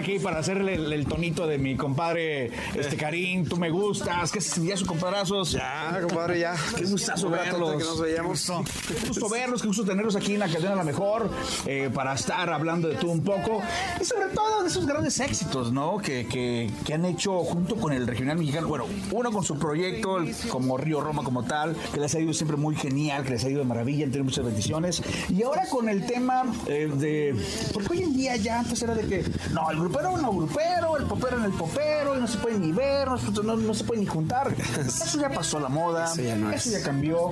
Aquí 0.01 0.19
para 0.19 0.39
hacerle 0.39 0.75
el, 0.75 0.93
el 0.93 1.07
tonito 1.07 1.47
de 1.47 1.59
mi 1.59 1.77
compadre 1.77 2.51
este 2.75 2.97
Karim, 2.97 3.47
tú 3.47 3.57
me 3.57 3.71
gustas, 3.71 4.31
que 4.33 4.41
ya 4.41 4.77
sus 4.77 4.87
compadrazos. 4.87 5.53
Ya, 5.53 5.99
compadre, 6.03 6.41
ya. 6.41 6.55
Qué 6.77 6.85
gustazo 6.85 7.31
verlos. 7.31 7.73
que 7.77 7.85
nos 7.85 8.01
veíamos. 8.01 8.47
Qué 8.47 8.53
gusto, 8.53 8.65
qué 9.01 9.09
gusto 9.09 9.29
verlos, 9.29 9.61
qué 9.63 9.69
gusto 9.69 9.85
tenerlos 9.85 10.17
aquí 10.17 10.35
en 10.35 10.41
la 10.41 10.49
cadena 10.49 10.75
La 10.75 10.85
Mejor 10.85 11.31
eh, 11.67 11.91
para 11.93 12.15
estar 12.15 12.51
hablando 12.51 12.89
de 12.89 12.97
todo 12.97 13.11
un 13.11 13.23
poco 13.23 13.63
y 14.01 14.05
sobre 14.05 14.27
todo 14.35 14.63
de 14.63 14.69
esos 14.69 14.87
grandes 14.87 15.19
éxitos, 15.21 15.73
¿no? 15.73 15.99
Que, 15.99 16.27
que- 16.27 16.71
que 16.85 16.95
han 16.95 17.05
hecho 17.05 17.39
junto 17.45 17.77
con 17.77 17.93
el 17.93 18.07
regional 18.07 18.39
mexicano. 18.39 18.67
Bueno, 18.69 18.85
uno 19.13 19.31
con 19.33 19.45
su 19.45 19.59
proyecto, 19.59 20.19
el- 20.19 20.35
como 20.49 20.77
Río 20.77 21.01
Roma 21.01 21.23
como 21.23 21.45
tal, 21.45 21.77
que 21.93 22.01
les 22.01 22.15
ha 22.15 22.21
ido 22.21 22.33
siempre 22.33 22.57
muy 22.57 22.75
genial, 22.77 23.23
que 23.25 23.31
les 23.31 23.45
ha 23.45 23.49
ido 23.51 23.61
de 23.61 23.65
maravilla, 23.67 24.05
han 24.05 24.11
tenido 24.11 24.25
muchas 24.25 24.45
bendiciones. 24.45 25.03
Y 25.29 25.43
ahora 25.43 25.67
con 25.69 25.89
el 25.89 26.07
tema 26.07 26.45
eh, 26.67 26.91
de. 26.93 27.35
Porque 27.73 27.93
hoy 27.93 28.03
en 28.03 28.17
día 28.17 28.37
ya 28.37 28.61
antes 28.61 28.83
era 28.83 28.95
de 28.95 29.07
que. 29.07 29.25
No, 29.53 29.71
el 29.71 29.79
grupero 29.91 30.17
no 30.19 30.33
grupero, 30.33 30.97
el 30.97 31.05
popero 31.07 31.39
en 31.39 31.45
el 31.45 31.53
popero, 31.53 32.17
y 32.17 32.21
no 32.21 32.27
se 32.29 32.39
pueden 32.39 32.61
ni 32.63 32.73
ver, 32.73 33.09
no, 33.09 33.17
no- 33.43 33.57
no 33.57 33.75
se 33.75 33.85
pueden 33.85 34.05
ni 34.05 34.07
juntar. 34.11 34.55
Eso 34.79 35.19
ya 35.21 35.31
pasó 35.31 35.59
a 35.59 35.61
la 35.61 35.69
moda, 35.69 36.05
Eso 36.13 36.23
ya 36.23 36.37
no 36.37 36.51
eso 36.51 36.69
es. 36.71 36.79
ya 36.79 36.83
cambió, 36.85 37.31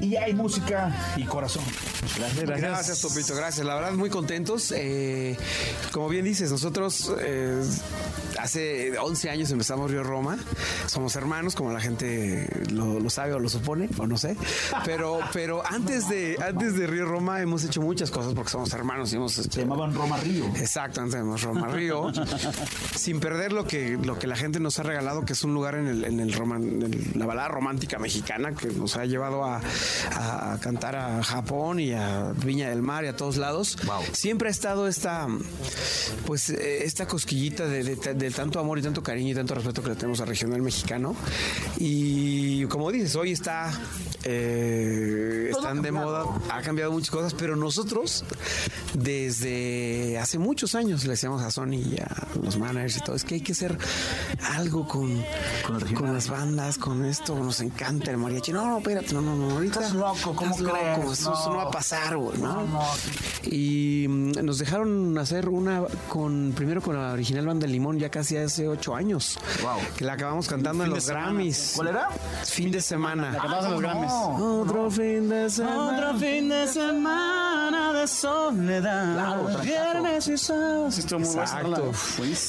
y 0.00 0.10
ya 0.10 0.22
hay 0.24 0.34
música 0.34 0.94
y 1.16 1.24
corazón. 1.24 1.62
Gracias, 2.18 2.44
gracias. 2.60 3.00
Topito, 3.00 3.34
gracias. 3.34 3.66
La 3.66 3.74
verdad, 3.74 3.92
muy 3.92 4.10
contentos. 4.10 4.72
Eh, 4.76 5.36
como 5.92 6.08
bien 6.08 6.24
dices, 6.24 6.50
nosotros 6.50 7.12
eh, 7.20 7.62
hace 8.38 8.98
11 8.98 9.30
años 9.30 9.50
empezamos 9.50 9.90
Río 9.90 10.02
Roma. 10.02 10.38
Somos 10.86 11.14
hermanos, 11.16 11.54
como 11.54 11.72
la 11.72 11.80
gente 11.80 12.48
lo, 12.72 12.98
lo 13.00 13.10
sabe 13.10 13.32
o 13.34 13.38
lo 13.38 13.48
supone, 13.48 13.88
o 13.98 14.06
no 14.06 14.16
sé. 14.16 14.36
Pero, 14.84 15.20
pero 15.32 15.62
antes 15.66 16.08
de 16.08 16.36
antes 16.44 16.76
de 16.76 16.86
Río 16.86 17.04
Roma 17.06 17.40
hemos 17.40 17.64
hecho 17.64 17.80
muchas 17.80 18.10
cosas 18.10 18.34
porque 18.34 18.50
somos 18.50 18.72
hermanos 18.72 19.12
y 19.12 19.16
hemos. 19.16 19.32
Se 19.34 19.48
llamaban 19.60 19.94
Roma 19.94 20.16
Río. 20.18 20.46
Exacto, 20.56 21.00
antes 21.00 21.14
de 21.22 21.36
Roma 21.36 21.68
Río. 21.68 21.89
Sin 22.96 23.20
perder 23.20 23.52
lo 23.52 23.66
que, 23.66 23.98
lo 24.02 24.18
que 24.18 24.26
la 24.26 24.36
gente 24.36 24.60
nos 24.60 24.78
ha 24.78 24.82
regalado, 24.82 25.24
que 25.24 25.32
es 25.34 25.44
un 25.44 25.54
lugar 25.54 25.74
en, 25.74 25.86
el, 25.86 26.04
en, 26.04 26.20
el 26.20 26.32
roman- 26.32 26.82
en 26.84 27.18
la 27.18 27.26
balada 27.26 27.48
romántica 27.48 27.98
mexicana 27.98 28.52
que 28.54 28.68
nos 28.68 28.96
ha 28.96 29.04
llevado 29.06 29.44
a, 29.44 29.60
a 30.12 30.58
cantar 30.60 30.96
a 30.96 31.22
Japón 31.22 31.80
y 31.80 31.92
a 31.92 32.32
Viña 32.44 32.70
del 32.70 32.82
Mar 32.82 33.04
y 33.04 33.08
a 33.08 33.16
todos 33.16 33.36
lados. 33.36 33.76
Siempre 34.12 34.48
ha 34.48 34.50
estado 34.50 34.88
esta, 34.88 35.26
pues, 36.26 36.50
eh, 36.50 36.84
esta 36.84 37.06
cosquillita 37.06 37.66
de, 37.66 37.82
de- 37.84 38.14
de 38.14 38.30
tanto 38.30 38.58
amor 38.60 38.78
y 38.78 38.82
tanto 38.82 39.02
cariño 39.02 39.32
y 39.32 39.34
tanto 39.34 39.54
respeto 39.54 39.82
que 39.82 39.90
le 39.90 39.94
tenemos 39.96 40.20
al 40.20 40.28
regional 40.28 40.62
mexicano. 40.62 41.14
Y 41.78 42.64
como 42.66 42.90
dices, 42.90 43.14
hoy 43.16 43.32
está, 43.32 43.70
eh, 44.24 45.48
están 45.50 45.82
de 45.82 45.92
moda, 45.92 46.24
ha 46.50 46.62
cambiado 46.62 46.92
muchas 46.92 47.10
cosas, 47.10 47.34
pero 47.34 47.56
nosotros 47.56 48.24
desde 48.94 49.99
hace 50.20 50.38
muchos 50.38 50.74
años 50.74 51.04
le 51.04 51.10
decíamos 51.10 51.42
a 51.42 51.50
Sony 51.50 51.74
y 51.74 51.98
a 52.00 52.08
los 52.42 52.58
managers 52.58 52.98
y 52.98 53.00
todo, 53.00 53.16
es 53.16 53.24
que 53.24 53.36
hay 53.36 53.40
que 53.40 53.52
hacer 53.52 53.76
algo 54.54 54.86
con, 54.86 55.22
con, 55.94 56.12
las 56.14 56.28
bandas, 56.28 56.78
con 56.78 57.04
esto, 57.04 57.34
nos 57.36 57.60
encanta 57.60 58.10
el 58.10 58.16
mariachi. 58.18 58.52
No, 58.52 58.64
no, 58.66 58.78
espérate, 58.78 59.12
no, 59.14 59.20
no, 59.20 59.34
no, 59.36 59.50
ahorita. 59.52 59.80
Estás 59.80 59.94
loco, 59.94 60.34
¿cómo 60.34 60.50
estás 60.50 60.60
loco, 60.60 60.78
crees? 60.78 61.20
Eso, 61.20 61.32
eso 61.32 61.46
no 61.48 61.50
No. 61.50 61.56
va 61.56 61.62
a 61.64 61.70
pasar, 61.70 62.16
güey, 62.16 62.38
¿no? 62.38 62.54
No, 62.54 62.66
no, 62.66 62.82
Y 63.44 64.06
mm, 64.08 64.32
nos 64.44 64.58
dejaron 64.58 65.16
hacer 65.18 65.48
una 65.48 65.82
con, 66.08 66.52
primero 66.54 66.80
con 66.80 66.96
la 66.96 67.12
original 67.12 67.46
banda 67.46 67.62
del 67.62 67.72
Limón, 67.72 67.98
ya 67.98 68.10
casi 68.10 68.36
hace 68.36 68.68
ocho 68.68 68.94
años. 68.94 69.38
Que 69.96 70.04
la 70.04 70.14
acabamos 70.14 70.46
cantando 70.48 70.84
en 70.84 70.90
los. 70.90 71.08
Grammys. 71.08 71.72
¿Cuál 71.76 71.88
era? 71.88 72.08
Fin 72.44 72.70
de 72.70 72.80
semana. 72.80 73.32
La 73.32 73.38
cantabas 73.38 73.64
en 73.64 73.70
los 73.72 73.80
Grammys. 73.80 74.12
Otro 74.12 74.90
fin 74.90 75.28
de 75.28 75.50
semana. 75.50 75.96
Otro 76.08 76.18
fin 76.18 76.48
de 76.48 76.68
semana 76.68 77.92
de 77.92 78.06
soledad. 78.08 79.14
Claro, 79.14 79.48
Estuvo 80.16 81.18
muy 81.20 81.28
rola. 81.28 81.44
Exacto. 81.44 81.92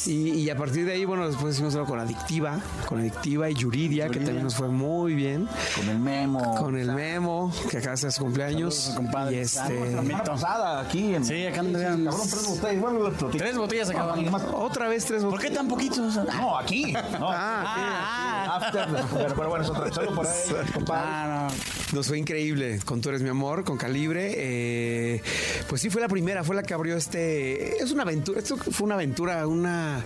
Y, 0.08 0.30
y 0.32 0.50
a 0.50 0.56
partir 0.58 0.86
de 0.86 0.94
ahí, 0.94 1.06
bueno, 1.06 1.28
después 1.28 1.54
hicimos 1.56 1.74
algo 1.76 1.88
con 1.88 2.00
Adictiva, 2.00 2.60
con 2.88 3.00
Adictiva 3.00 3.50
y 3.50 3.54
Yuridia, 3.56 4.10
que 4.10 4.20
también 4.20 4.44
nos 4.44 4.56
fue 4.56 4.68
muy 4.70 5.14
bien. 5.14 5.48
Con 5.76 5.90
el 5.90 6.00
memo. 6.00 6.56
Con 6.56 6.78
el 6.78 6.92
Memo, 6.92 7.52
que 7.70 7.80
de 7.80 7.98
ser 7.98 8.12
su 8.12 8.24
cumpleaños. 8.24 8.94
Compadre. 8.96 9.36
Y 9.36 9.40
este. 9.40 9.78
Una 10.00 10.24
pasada 10.24 10.82
aquí 10.82 11.16
en. 11.16 11.24
Sí, 11.26 11.46
acá 11.46 11.60
andan. 11.62 12.06
Cabrón, 12.06 12.28
tres 12.30 12.48
botellas. 12.48 12.82
Bueno. 12.82 13.12
Tres 13.32 13.58
botellas 13.58 13.94
más- 14.32 14.44
Otra 14.54 14.88
vez 14.88 15.06
tres 15.06 15.24
¿Por 15.24 15.40
qué 15.40 15.50
tan 15.52 15.68
poquitos? 15.68 16.16
No, 16.16 16.58
aquí. 16.58 16.94
No, 17.20 17.30
Ah, 17.54 18.58
After. 18.62 18.88
Pero, 19.14 19.36
pero 19.36 19.50
bueno, 19.50 19.64
es 19.64 19.70
otra. 19.70 19.92
Saludos 19.92 20.16
por 20.16 20.28
ahí, 20.28 20.72
compadre. 20.74 21.02
Ah, 21.08 21.48
no. 21.50 21.98
Nos 21.98 22.08
fue 22.08 22.18
increíble 22.18 22.80
con 22.86 23.02
Tú 23.02 23.10
eres 23.10 23.22
mi 23.22 23.30
amor, 23.30 23.64
con 23.64 23.78
Calibre. 23.78 24.34
eh, 24.38 25.22
pues 25.68 25.82
sí, 25.82 25.90
fue 25.90 26.02
la 26.02 26.08
primera, 26.08 26.44
fue 26.44 26.56
la 26.56 26.64
que 26.64 26.74
abrió 26.74 26.96
este. 26.96 27.51
Es 27.80 27.92
una 27.92 28.04
aventura, 28.04 28.40
esto 28.40 28.58
fue 28.58 28.86
una 28.86 28.96
aventura, 28.96 29.48
una 29.48 30.04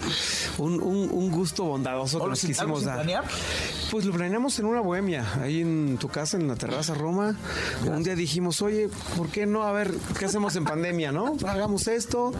un, 0.57 0.81
un- 0.81 1.09
un 1.11 1.31
gusto 1.31 1.63
bondadoso 1.65 2.17
que 2.17 2.23
¿Algo 2.23 2.29
nos 2.29 2.39
sin- 2.39 2.49
quisimos 2.51 2.79
sin 2.79 2.87
dar. 2.87 2.95
planear? 2.97 3.23
Pues 3.91 4.05
lo 4.05 4.13
planeamos 4.13 4.57
en 4.59 4.65
una 4.65 4.81
bohemia, 4.81 5.25
ahí 5.41 5.61
en 5.61 5.97
tu 5.99 6.07
casa, 6.09 6.37
en 6.37 6.47
la 6.47 6.55
terraza 6.55 6.93
Roma. 6.93 7.35
Un 7.85 8.03
día 8.03 8.15
dijimos, 8.15 8.61
oye, 8.61 8.89
¿por 9.17 9.29
qué 9.29 9.45
no? 9.45 9.63
A 9.63 9.71
ver, 9.71 9.91
¿qué 10.19 10.25
hacemos 10.25 10.55
en 10.55 10.63
pandemia, 10.65 11.11
no? 11.11 11.35
Hagamos 11.47 11.87
esto, 11.87 12.33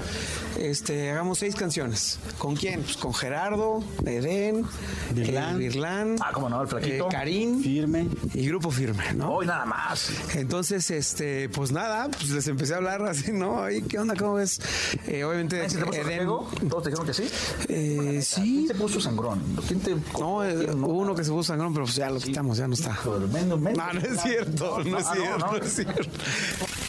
este, 0.57 1.11
hagamos 1.11 1.39
seis 1.39 1.55
canciones. 1.55 2.19
¿Con 2.37 2.55
quién? 2.55 2.81
Pues 2.81 2.97
con 2.97 3.13
Gerardo, 3.13 3.83
Edén, 4.05 4.65
Virlán. 5.13 5.55
eh, 5.55 5.57
Virlán, 5.59 6.15
Ah, 6.19 6.31
cómo 6.33 6.49
no, 6.49 6.61
el 6.61 6.67
flaquito. 6.67 7.05
eh, 7.05 7.09
Karim 7.11 7.61
Firme. 7.61 8.07
y 8.33 8.47
Grupo 8.47 8.71
Firme, 8.71 9.13
¿no? 9.13 9.33
Hoy 9.33 9.45
nada 9.45 9.65
más. 9.65 10.09
Entonces, 10.35 10.89
este, 10.91 11.49
pues 11.49 11.71
nada, 11.71 12.09
pues 12.09 12.29
les 12.29 12.47
empecé 12.47 12.73
a 12.73 12.77
hablar 12.77 13.03
así, 13.05 13.31
¿no? 13.31 13.63
Ay, 13.63 13.81
¿qué 13.83 13.99
onda? 13.99 14.15
¿Cómo 14.15 14.35
ves? 14.35 14.59
Eh, 15.07 15.23
obviamente, 15.23 15.69
¿Se 15.69 15.77
te 15.77 15.85
puso 15.85 15.97
Edén- 15.99 16.03
refriego? 16.03 16.47
¿Todos 16.69 16.83
te 16.83 16.89
dijeron 16.89 17.07
que 17.07 17.13
sí? 17.13 17.23
eh, 17.69 18.19
sí. 18.23 18.41
¿Quién 18.41 18.67
se 18.67 18.75
puso 18.75 18.99
sangrón? 19.01 19.41
¿Quién 19.67 19.79
te.? 19.79 19.95
No, 20.19 20.43
eh, 20.43 20.71
hubo 20.73 20.87
uno 20.93 21.15
que 21.15 21.23
se 21.23 21.31
puso 21.31 21.43
sangrón, 21.43 21.73
pero 21.73 21.85
pues 21.85 21.95
ya 21.95 22.09
lo 22.09 22.19
quitamos, 22.19 22.57
ya 22.57 22.67
no 22.67 22.73
está. 22.73 22.97
Tremendo, 23.03 23.57
men- 23.57 23.75
No, 23.77 23.93
no 23.93 23.99
es 23.99 24.21
cierto, 24.21 24.83
no 24.83 24.97
es 24.97 25.05
Ah, 25.07 25.13
cierto, 25.15 25.37
no. 25.37 25.51
no 25.51 25.57
es 25.57 25.73
cierto. 25.73 26.01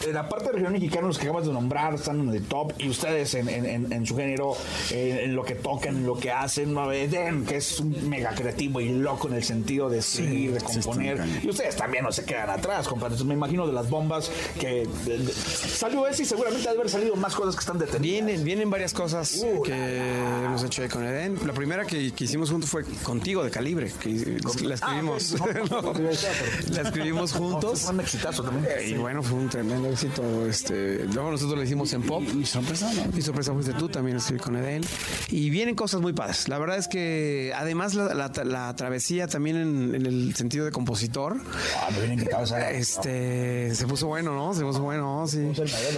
En 0.07 0.13
la 0.13 0.27
parte 0.29 0.45
de 0.45 0.51
regional 0.53 0.73
mexicana, 0.73 1.07
los 1.07 1.17
que 1.17 1.25
acabas 1.27 1.45
de 1.45 1.53
nombrar 1.53 1.93
están 1.95 2.19
en 2.21 2.29
el 2.29 2.43
top 2.43 2.73
y 2.79 2.89
ustedes 2.89 3.33
en, 3.35 3.49
en- 3.49 3.65
en- 3.65 3.91
en 3.93 4.05
su 4.05 4.15
género, 4.15 4.53
eh, 4.91 5.21
en 5.25 5.35
lo 5.35 5.43
que 5.43 5.55
tocan, 5.55 5.97
en 5.97 6.05
lo 6.05 6.15
que 6.17 6.31
hacen, 6.31 6.73
¿no? 6.73 6.91
Eden, 6.91 7.45
que 7.45 7.57
es 7.57 7.79
un 7.79 8.09
mega 8.09 8.31
creativo 8.35 8.79
y 8.81 8.89
loco 8.89 9.27
en 9.27 9.35
el 9.35 9.43
sentido 9.43 9.89
de 9.89 9.99
escribir, 9.99 10.53
de 10.53 10.61
componer. 10.61 11.23
Y 11.43 11.49
ustedes 11.49 11.75
también 11.75 12.03
no 12.03 12.11
se 12.11 12.23
quedan 12.25 12.49
atrás, 12.49 12.87
compadre. 12.87 13.21
Me 13.23 13.33
imagino 13.33 13.67
de 13.67 13.73
las 13.73 13.89
bombas 13.89 14.31
que 14.59 14.87
de- 15.05 15.17
de- 15.19 15.31
salió 15.33 16.07
ese 16.07 16.23
y 16.23 16.25
seguramente 16.25 16.67
ha 16.67 16.71
de 16.73 16.77
haber 16.79 16.89
salido 16.89 17.15
más 17.15 17.35
cosas 17.35 17.55
que 17.55 17.59
están 17.61 17.77
detenidas. 17.77 18.01
Vienen, 18.01 18.43
vienen 18.43 18.69
varias 18.69 18.93
cosas 18.93 19.43
que 19.63 20.01
hemos 20.45 20.63
hecho 20.63 20.81
ahí 20.83 20.89
con 20.89 21.03
Eden. 21.05 21.37
La 21.45 21.53
primera 21.53 21.85
que, 21.85 22.11
que 22.13 22.23
hicimos 22.23 22.49
juntos 22.51 22.69
fue 22.69 22.83
contigo, 23.03 23.43
de 23.43 23.51
Calibre, 23.51 23.91
que 24.01 24.09
la 24.63 24.75
escribimos. 24.75 25.35
Ah, 25.39 25.43
ok, 25.43 25.69
no, 25.71 25.81
No, 25.81 25.93
la 26.73 26.81
escribimos 26.81 27.33
juntos. 27.33 27.81
Fue 27.81 27.93
un 27.93 27.99
exitazo 28.01 28.43
también. 28.43 28.67
Y 28.87 28.93
bueno, 28.93 29.21
fue 29.23 29.37
un 29.37 29.49
tremendo 29.49 29.89
éxito. 30.05 30.45
Este, 30.47 31.05
luego 31.05 31.31
nosotros 31.31 31.57
lo 31.57 31.63
hicimos 31.63 31.91
en 31.93 32.03
pop. 32.03 32.23
Y 32.39 32.45
sorpresa, 32.45 32.91
¿no? 32.93 33.17
Y 33.17 33.21
sorpresa 33.21 33.53
fuiste 33.53 33.73
tú, 33.73 33.89
también 33.89 34.17
escribí 34.17 34.39
con 34.39 34.55
Edén. 34.55 34.83
Y 35.29 35.49
vienen 35.49 35.75
cosas 35.75 36.01
muy 36.01 36.13
padres. 36.13 36.47
La 36.47 36.57
verdad 36.59 36.77
es 36.77 36.87
que 36.87 37.51
además 37.55 37.93
la, 37.95 38.13
la- 38.13 38.27
la 38.43 38.75
travesía 38.75 39.27
también 39.27 39.55
en, 39.57 39.95
en 39.95 40.05
el 40.05 40.35
sentido 40.35 40.65
de 40.65 40.71
compositor, 40.71 41.37
Ah, 41.81 41.89
me 41.91 41.99
vienen 41.99 42.19
que 42.19 42.27
cabeza. 42.27 42.71
este, 42.71 43.73
se 43.73 43.87
puso 43.87 44.07
bueno, 44.07 44.33
¿no? 44.33 44.53
Se 44.53 44.61
puso 44.63 44.81
bueno, 44.81 45.25
sí. 45.27 45.51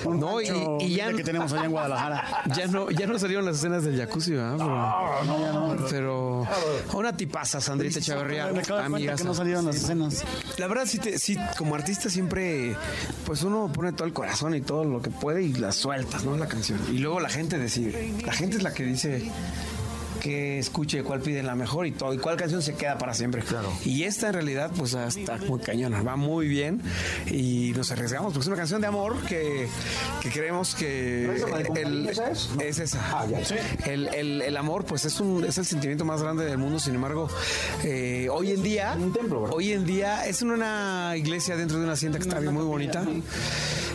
No, 0.09 0.41
y, 0.41 0.47
y 0.85 0.95
ya, 0.95 1.11
que 1.13 1.23
tenemos 1.23 1.51
allá 1.53 1.65
en 1.65 1.71
Guadalajara. 1.71 2.43
ya 2.55 2.67
no, 2.67 2.89
ya 2.91 3.07
no 3.07 3.19
salieron 3.19 3.45
las 3.45 3.57
escenas 3.57 3.83
del 3.83 3.97
jacuzzi, 3.97 4.31
¿verdad? 4.33 4.57
Pero, 5.89 6.47
pero 6.91 6.99
una 6.99 7.15
tipaza, 7.15 7.59
Sandrita 7.61 7.99
Echeverría, 7.99 8.47
Me 8.47 8.59
acabo 8.59 8.97
de 8.97 9.15
que 9.15 9.23
no 9.23 9.33
salieron 9.33 9.65
las 9.65 9.75
escenas. 9.75 10.23
La 10.57 10.67
verdad, 10.67 10.85
sí, 10.85 10.99
te- 10.99 11.17
sí, 11.19 11.37
como 11.57 11.75
artista 11.75 12.09
siempre, 12.09 12.75
pues 13.25 13.43
uno 13.43 13.71
pone 13.79 13.93
todo 13.93 14.07
el 14.07 14.13
corazón 14.13 14.53
y 14.55 14.59
todo 14.59 14.83
lo 14.83 15.01
que 15.01 15.09
puede 15.09 15.41
y 15.41 15.53
la 15.53 15.71
sueltas, 15.71 16.25
¿no? 16.25 16.36
La 16.36 16.49
canción. 16.49 16.82
Y 16.91 16.97
luego 16.97 17.21
la 17.21 17.30
gente 17.30 17.58
decide. 17.58 18.13
La 18.25 18.34
gente 18.34 18.58
es 18.58 18.63
la 18.63 18.73
que 18.73 18.84
dice 18.84 19.23
que 20.21 20.60
escuche 20.60 21.03
cuál 21.03 21.21
pide 21.21 21.41
la 21.43 21.55
mejor 21.55 21.88
y 21.88 21.91
todo, 21.91 22.13
y 22.13 22.17
cuál 22.17 22.36
canción 22.38 22.62
se 22.62 22.75
queda 22.75 22.97
para 22.97 23.13
siempre. 23.13 23.41
Claro. 23.41 23.71
Y 23.86 24.03
esta 24.03 24.27
en 24.27 24.34
realidad, 24.34 24.71
pues 24.77 24.93
está 24.93 25.38
muy 25.38 25.60
cañona, 25.60 26.01
va 26.01 26.15
muy 26.15 26.47
bien 26.47 26.82
y 27.29 27.71
nos 27.75 27.91
arriesgamos, 27.91 28.34
porque 28.34 28.41
es 28.43 28.47
una 28.47 28.58
canción 28.58 28.82
de 28.82 28.88
amor 28.88 29.15
que, 29.27 29.67
que 30.21 30.29
creemos 30.29 30.75
que 30.75 31.34
¿Esa 31.36 31.47
la 31.47 31.58
de 31.60 31.65
con 31.65 31.77
el, 31.77 32.10
es? 32.10 32.79
Esa. 32.79 33.19
Ah, 33.19 33.25
ya, 33.29 33.43
sí. 33.45 33.55
El, 33.86 34.08
el- 34.13 34.41
el 34.41 34.58
amor, 34.58 34.86
pues 34.86 35.05
es 35.05 35.19
un 35.19 35.43
es 35.45 35.58
el 35.58 35.65
sentimiento 35.65 36.05
más 36.05 36.21
grande 36.21 36.45
del 36.45 36.58
mundo. 36.58 36.79
Sin 36.79 36.95
embargo, 36.95 37.29
eh, 37.84 38.27
hoy 38.32 38.51
en 38.51 38.62
día, 38.63 38.95
un 38.99 39.13
templo, 39.13 39.41
¿verdad? 39.41 39.55
hoy 39.55 39.71
en 39.71 39.86
día 39.86 40.25
es 40.27 40.41
en 40.41 40.51
una 40.51 41.13
iglesia 41.15 41.55
dentro 41.55 41.77
de 41.77 41.84
una 41.84 41.93
hacienda 41.93 42.19
que 42.19 42.23
está 42.23 42.39
bien 42.39 42.53
muy 42.53 42.63
bonita. 42.63 43.03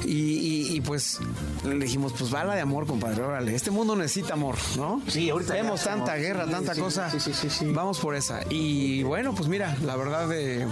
Y, 0.04 0.10
y- 0.10 0.76
y, 0.76 0.80
pues 0.80 1.18
le 1.64 1.76
dijimos, 1.76 2.12
pues 2.18 2.32
va 2.34 2.44
la 2.44 2.54
de 2.54 2.60
amor, 2.60 2.86
compadre. 2.86 3.22
Órale, 3.22 3.54
este 3.54 3.70
mundo 3.70 3.96
necesita 3.96 4.34
amor, 4.34 4.56
¿no? 4.76 5.00
Sí, 5.08 5.30
ahorita 5.30 5.54
Vemos 5.54 5.82
ya, 5.84 5.92
guerra, 6.16 6.46
tanta 6.46 6.74
sí, 6.74 6.80
cosa. 6.80 7.10
sí, 7.10 7.32
sí. 7.34 7.66
Vamos 7.72 7.98
por 8.00 8.14
esa. 8.14 8.40
Y 8.50 9.02
bueno, 9.02 9.34
pues 9.34 9.48
mira, 9.48 9.76
la 9.84 9.96
verdad 9.96 10.30
eh, 10.32 10.66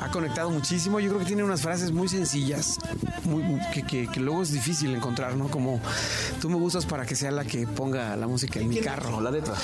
ha 0.00 0.10
conectado 0.10 0.50
muchísimo. 0.50 1.00
Yo 1.00 1.08
creo 1.08 1.20
que 1.20 1.26
tiene 1.26 1.42
unas 1.44 1.62
frases 1.62 1.92
muy 1.92 2.08
sencillas, 2.08 2.78
muy, 3.24 3.42
que, 3.72 3.82
que- 3.82 4.06
que 4.08 4.20
luego 4.20 4.42
es 4.42 4.52
difícil 4.52 4.94
encontrar, 4.94 5.36
¿no? 5.36 5.48
Como 5.48 5.80
tú 6.40 6.48
me 6.48 6.56
gustas 6.56 6.86
para 6.86 7.04
que 7.06 7.14
sea 7.16 7.30
la 7.30 7.44
que 7.44 7.66
ponga 7.66 8.16
la 8.16 8.26
música 8.26 8.60
en 8.60 8.68
mi 8.68 8.76
carro. 8.80 9.20
La 9.20 9.30
letra. 9.30 9.54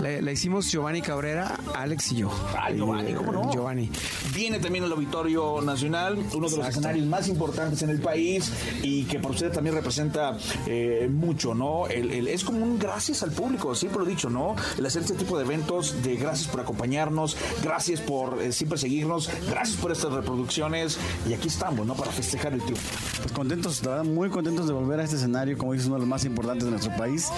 La, 0.00 0.20
la 0.20 0.32
hicimos 0.32 0.70
Giovanni 0.70 1.02
Cabrera, 1.02 1.56
Alex 1.74 2.12
y 2.12 2.16
yo. 2.16 2.30
Ay, 2.58 2.76
Giovanni, 2.76 3.14
¿cómo 3.14 3.32
no? 3.32 3.52
Giovanni. 3.52 3.90
Viene 4.34 4.58
también 4.58 4.84
el 4.84 4.92
Auditorio 4.92 5.60
Nacional, 5.62 6.18
uno 6.34 6.48
de 6.48 6.56
los 6.56 6.68
escenarios 6.68 7.06
más 7.06 7.28
importantes 7.28 7.82
en 7.82 7.90
el 7.90 8.00
país 8.00 8.52
y 8.82 9.04
que 9.04 9.18
por 9.18 9.32
usted 9.32 9.50
también 9.52 9.74
representa 9.74 10.36
eh, 10.66 11.08
mucho, 11.10 11.54
¿no? 11.54 11.86
El- 11.86 12.10
el- 12.10 12.28
es 12.28 12.44
como 12.44 12.58
un 12.64 12.78
gracias 12.78 13.22
al 13.22 13.30
público, 13.32 13.74
siempre 13.74 14.00
lo 14.00 14.06
he 14.06 14.10
dicho, 14.10 14.28
¿no? 14.30 14.54
El 14.76 14.86
hacer 14.86 15.02
este 15.02 15.14
tipo 15.14 15.38
de 15.38 15.44
eventos, 15.44 16.02
de 16.02 16.16
gracias 16.16 16.48
por 16.48 16.60
acompañarnos, 16.60 17.36
gracias 17.62 18.00
por 18.00 18.40
eh, 18.42 18.52
siempre 18.52 18.78
seguirnos, 18.78 19.30
gracias 19.48 19.76
por 19.76 19.92
estas 19.92 20.12
reproducciones 20.12 20.98
y 21.28 21.34
aquí 21.34 21.48
estamos, 21.48 21.86
¿no? 21.86 21.94
Para 21.94 22.12
festejar 22.12 22.52
el 22.52 22.62
triunfo. 22.62 22.88
Pues 23.22 23.32
contentos, 23.32 23.82
la 23.84 23.90
verdad, 23.90 24.04
muy 24.04 24.30
contentos 24.30 24.66
de 24.66 24.72
volver 24.72 25.00
a 25.00 25.04
este 25.04 25.16
escenario, 25.16 25.56
como 25.58 25.72
dices, 25.72 25.86
uno 25.86 25.96
de 25.96 26.00
los 26.00 26.08
más 26.08 26.24
importantes 26.24 26.64
de 26.64 26.70
nuestro 26.70 26.96
país 26.96 27.28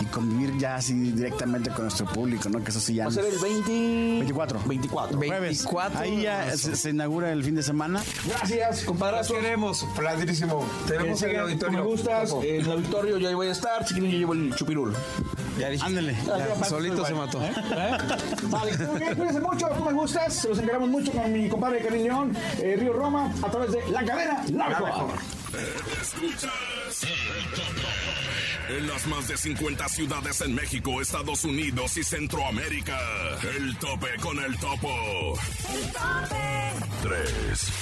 y 0.00 0.04
convivir 0.06 0.56
ya 0.58 0.76
así 0.76 0.94
directamente 0.94 1.70
con 1.70 1.82
nuestro 1.82 2.06
público, 2.06 2.48
¿no? 2.48 2.62
Que 2.62 2.70
eso 2.70 2.80
sí 2.80 2.94
ya. 2.94 3.04
Va 3.04 3.10
a 3.10 3.14
ser 3.14 3.26
el 3.26 3.38
20... 3.38 3.70
24. 3.70 4.60
24. 4.66 5.16
Jueves. 5.18 5.40
24 5.40 5.98
Ahí 5.98 6.22
ya 6.22 6.56
se, 6.56 6.76
se 6.76 6.90
inaugura 6.90 7.32
el 7.32 7.42
fin 7.44 7.54
de 7.54 7.62
semana. 7.62 8.02
Gracias, 8.26 8.84
compadrazos. 8.84 9.36
queremos, 9.36 9.86
padrísimo. 9.96 10.66
Tenemos 10.86 11.22
el 11.22 11.58
Tú 11.58 11.70
me 11.70 11.80
gustas, 11.80 12.32
en 12.42 12.60
el 12.60 12.70
auditorio 12.70 13.18
ya 13.18 13.34
voy 13.34 13.48
a 13.48 13.52
estar, 13.52 13.86
si 13.86 13.94
quieren 13.94 14.10
yo 14.10 14.18
llevo 14.18 14.32
el 14.34 14.54
chupirul. 14.54 14.94
Ya 15.60 15.68
dije, 15.68 15.84
Ándale. 15.86 16.16
ya, 16.26 16.64
solito 16.64 17.04
se 17.04 17.14
mató. 17.14 17.42
¿Eh? 17.42 17.52
Vale, 18.44 18.78
muy 18.78 18.98
bien, 18.98 19.14
cuídense 19.14 19.40
mucho, 19.40 19.68
tú 19.76 19.84
me 19.84 19.92
gustas, 19.92 20.32
se 20.34 20.48
los 20.48 20.58
encargamos 20.58 20.88
mucho 20.88 21.12
con 21.12 21.32
mi 21.32 21.48
compadre 21.48 21.80
Karim 21.80 22.02
León, 22.04 22.36
eh, 22.58 22.76
Río 22.78 22.92
Roma, 22.92 23.32
a 23.42 23.50
través 23.50 23.72
de 23.72 23.88
La 23.90 24.04
Cadena, 24.04 24.42
La 24.52 24.68
Mejor. 24.68 25.10
Escuchas 26.00 27.02
el 27.02 27.50
tope. 27.50 28.39
En 28.70 28.86
las 28.86 29.04
más 29.08 29.26
de 29.26 29.36
50 29.36 29.88
ciudades 29.88 30.40
en 30.42 30.54
México, 30.54 31.00
Estados 31.00 31.44
Unidos 31.44 31.96
y 31.96 32.04
Centroamérica. 32.04 32.96
El 33.56 33.76
tope 33.78 34.06
con 34.22 34.38
el 34.38 34.56
topo. 34.58 35.34
El 35.74 35.92
tope. 35.92 36.36
3. 37.02 37.72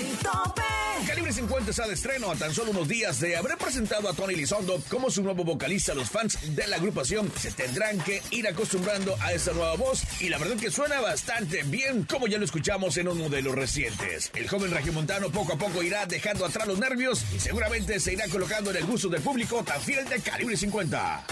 El 0.00 0.16
tope. 0.16 0.62
Calibre 1.06 1.32
50 1.32 1.70
está 1.70 1.86
de 1.88 1.94
estreno 1.94 2.30
a 2.30 2.36
tan 2.36 2.54
solo 2.54 2.70
unos 2.70 2.86
días 2.86 3.18
de 3.18 3.36
haber 3.36 3.58
presentado 3.58 4.08
a 4.08 4.14
Tony 4.14 4.34
Lizondo 4.34 4.80
como 4.88 5.10
su 5.10 5.22
nuevo 5.22 5.44
vocalista. 5.44 5.94
Los 5.94 6.08
fans 6.08 6.38
de 6.54 6.66
la 6.68 6.76
agrupación 6.76 7.30
se 7.38 7.50
tendrán 7.50 7.98
que 8.00 8.22
ir 8.30 8.46
acostumbrando 8.46 9.16
a 9.20 9.32
esta 9.32 9.52
nueva 9.52 9.74
voz 9.74 10.04
y 10.20 10.28
la 10.28 10.38
verdad 10.38 10.56
que 10.56 10.70
suena 10.70 11.00
bastante 11.00 11.64
bien 11.64 12.04
como 12.04 12.28
ya 12.28 12.38
lo 12.38 12.44
escuchamos 12.44 12.96
en 12.96 13.08
uno 13.08 13.28
de 13.28 13.42
los 13.42 13.54
recientes. 13.54 14.30
El 14.34 14.48
joven 14.48 14.70
regiomontano 14.70 15.30
poco 15.30 15.54
a 15.54 15.58
poco 15.58 15.82
irá 15.82 16.06
dejando 16.06 16.46
atrás 16.46 16.68
los 16.68 16.78
nervios 16.78 17.24
y 17.34 17.40
seguramente 17.40 17.98
se 17.98 18.12
irá 18.12 18.28
colocando 18.28 18.61
en 18.70 18.76
el 18.76 18.86
gusto 18.86 19.08
del 19.08 19.22
público 19.22 19.62
tan 19.62 19.80
fiel 19.80 20.08
de 20.08 20.20
Calibre 20.20 20.56
50. 20.56 21.24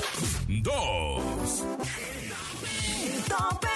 2. 0.48 1.22
El 3.04 3.22
tope. 3.22 3.68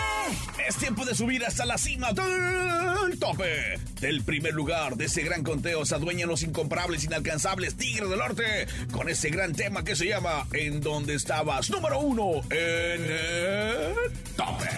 Es 0.66 0.76
tiempo 0.76 1.04
de 1.04 1.14
subir 1.14 1.44
hasta 1.44 1.64
la 1.64 1.78
cima 1.78 2.12
del 2.12 3.18
tope. 3.18 3.78
Del 4.00 4.22
primer 4.22 4.54
lugar 4.54 4.96
de 4.96 5.04
ese 5.06 5.22
gran 5.22 5.42
conteo 5.42 5.84
se 5.84 5.94
adueñan 5.94 6.28
los 6.28 6.42
incomparables, 6.42 7.04
inalcanzables 7.04 7.76
Tigres 7.76 8.08
del 8.08 8.18
Norte 8.18 8.66
con 8.92 9.08
ese 9.08 9.30
gran 9.30 9.52
tema 9.54 9.84
que 9.84 9.94
se 9.94 10.06
llama 10.06 10.46
En 10.52 10.80
donde 10.80 11.14
estabas 11.14 11.70
número 11.70 12.00
uno 12.00 12.40
en 12.50 13.04
el 13.04 13.94
tope. 14.36 14.68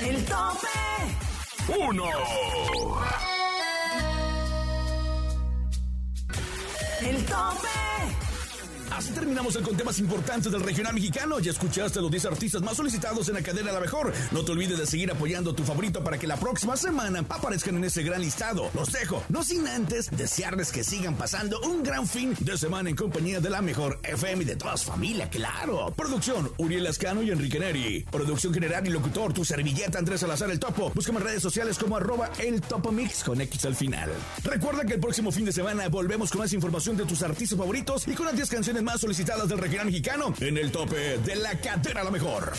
El 0.00 0.24
tope. 0.24 0.68
1. 1.78 3.27
El 7.08 7.24
tope. 7.24 7.87
Así 8.98 9.12
terminamos 9.12 9.54
el 9.54 9.62
conteo 9.62 9.86
más 9.86 10.00
importante 10.00 10.50
del 10.50 10.60
regional 10.60 10.92
mexicano. 10.92 11.38
Ya 11.38 11.52
escuchaste 11.52 12.00
a 12.00 12.02
los 12.02 12.10
10 12.10 12.24
artistas 12.24 12.62
más 12.62 12.76
solicitados 12.76 13.28
en 13.28 13.34
la 13.36 13.42
cadena 13.42 13.70
La 13.70 13.78
Mejor. 13.78 14.12
No 14.32 14.44
te 14.44 14.50
olvides 14.50 14.76
de 14.76 14.86
seguir 14.86 15.08
apoyando 15.12 15.52
a 15.52 15.54
tu 15.54 15.62
favorito 15.62 16.02
para 16.02 16.18
que 16.18 16.26
la 16.26 16.36
próxima 16.36 16.76
semana 16.76 17.20
aparezcan 17.20 17.76
en 17.76 17.84
ese 17.84 18.02
gran 18.02 18.20
listado. 18.20 18.68
Los 18.74 18.90
dejo, 18.90 19.22
no 19.28 19.44
sin 19.44 19.68
antes 19.68 20.10
desearles 20.10 20.72
que 20.72 20.82
sigan 20.82 21.14
pasando 21.14 21.60
un 21.60 21.84
gran 21.84 22.08
fin 22.08 22.34
de 22.40 22.58
semana 22.58 22.90
en 22.90 22.96
compañía 22.96 23.38
de 23.38 23.50
La 23.50 23.62
Mejor 23.62 24.00
FM 24.02 24.42
y 24.42 24.46
de 24.46 24.56
toda 24.56 24.76
su 24.76 24.90
familia, 24.90 25.30
claro. 25.30 25.94
Producción, 25.96 26.50
Uriel 26.58 26.88
Ascano 26.88 27.22
y 27.22 27.30
Enrique 27.30 27.60
Neri. 27.60 28.04
Producción 28.10 28.52
general 28.52 28.84
y 28.84 28.90
locutor, 28.90 29.32
tu 29.32 29.44
servilleta 29.44 30.00
Andrés 30.00 30.22
Salazar 30.22 30.50
El 30.50 30.58
Topo. 30.58 30.90
Búscame 30.92 31.20
en 31.20 31.26
redes 31.26 31.42
sociales 31.44 31.78
como 31.78 31.96
arroba 31.96 32.32
el 32.40 32.60
Topo 32.62 32.90
Mix 32.90 33.22
con 33.22 33.40
X 33.40 33.64
al 33.64 33.76
final. 33.76 34.10
Recuerda 34.42 34.84
que 34.84 34.94
el 34.94 35.00
próximo 35.00 35.30
fin 35.30 35.44
de 35.44 35.52
semana 35.52 35.86
volvemos 35.88 36.32
con 36.32 36.40
más 36.40 36.52
información 36.52 36.96
de 36.96 37.04
tus 37.04 37.22
artistas 37.22 37.56
favoritos 37.56 38.08
y 38.08 38.14
con 38.14 38.26
las 38.26 38.34
10 38.34 38.50
canciones 38.50 38.87
más 38.88 39.02
solicitadas 39.02 39.46
del 39.50 39.58
regional 39.58 39.84
mexicano 39.84 40.32
en 40.40 40.56
el 40.56 40.72
tope 40.72 41.18
de 41.18 41.36
la 41.36 41.60
cadena 41.60 42.04
La 42.04 42.10
Mejor. 42.10 42.54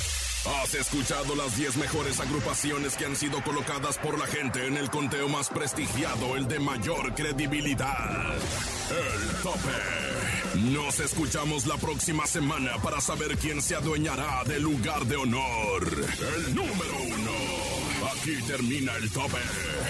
Has 0.62 0.76
escuchado 0.76 1.36
las 1.36 1.58
10 1.58 1.78
mejores 1.78 2.20
agrupaciones 2.20 2.94
que 2.96 3.06
han 3.06 3.16
sido 3.16 3.42
colocadas 3.44 3.98
por 3.98 4.20
la 4.20 4.28
gente 4.28 4.68
en 4.68 4.78
el 4.78 4.92
conteo 4.92 5.28
más 5.28 5.50
prestigiado, 5.50 6.36
el 6.36 6.48
de 6.48 6.60
mayor 6.60 7.16
credibilidad. 7.16 8.36
El 8.92 9.42
tope. 9.42 10.70
Nos 10.72 11.00
escuchamos 11.00 11.66
la 11.66 11.78
próxima 11.78 12.28
semana 12.28 12.78
para 12.84 13.02
saber 13.02 13.36
quién 13.40 13.60
se 13.64 13.76
adueñará 13.76 14.44
del 14.44 14.62
lugar 14.62 15.06
de 15.06 15.16
honor. 15.16 15.84
El 16.36 16.54
número 16.54 16.98
uno. 17.08 17.32
Aquí 18.14 18.36
termina 18.44 18.96
el 18.98 19.10
tope. 19.10 19.42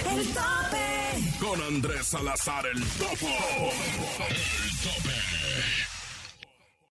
El 0.09 0.25
tope. 0.27 1.45
Con 1.45 1.61
Andrés 1.63 2.07
Salazar 2.07 2.65
el 2.65 2.81
Topo. 2.81 3.27
El 4.29 4.77
tope. 4.83 5.88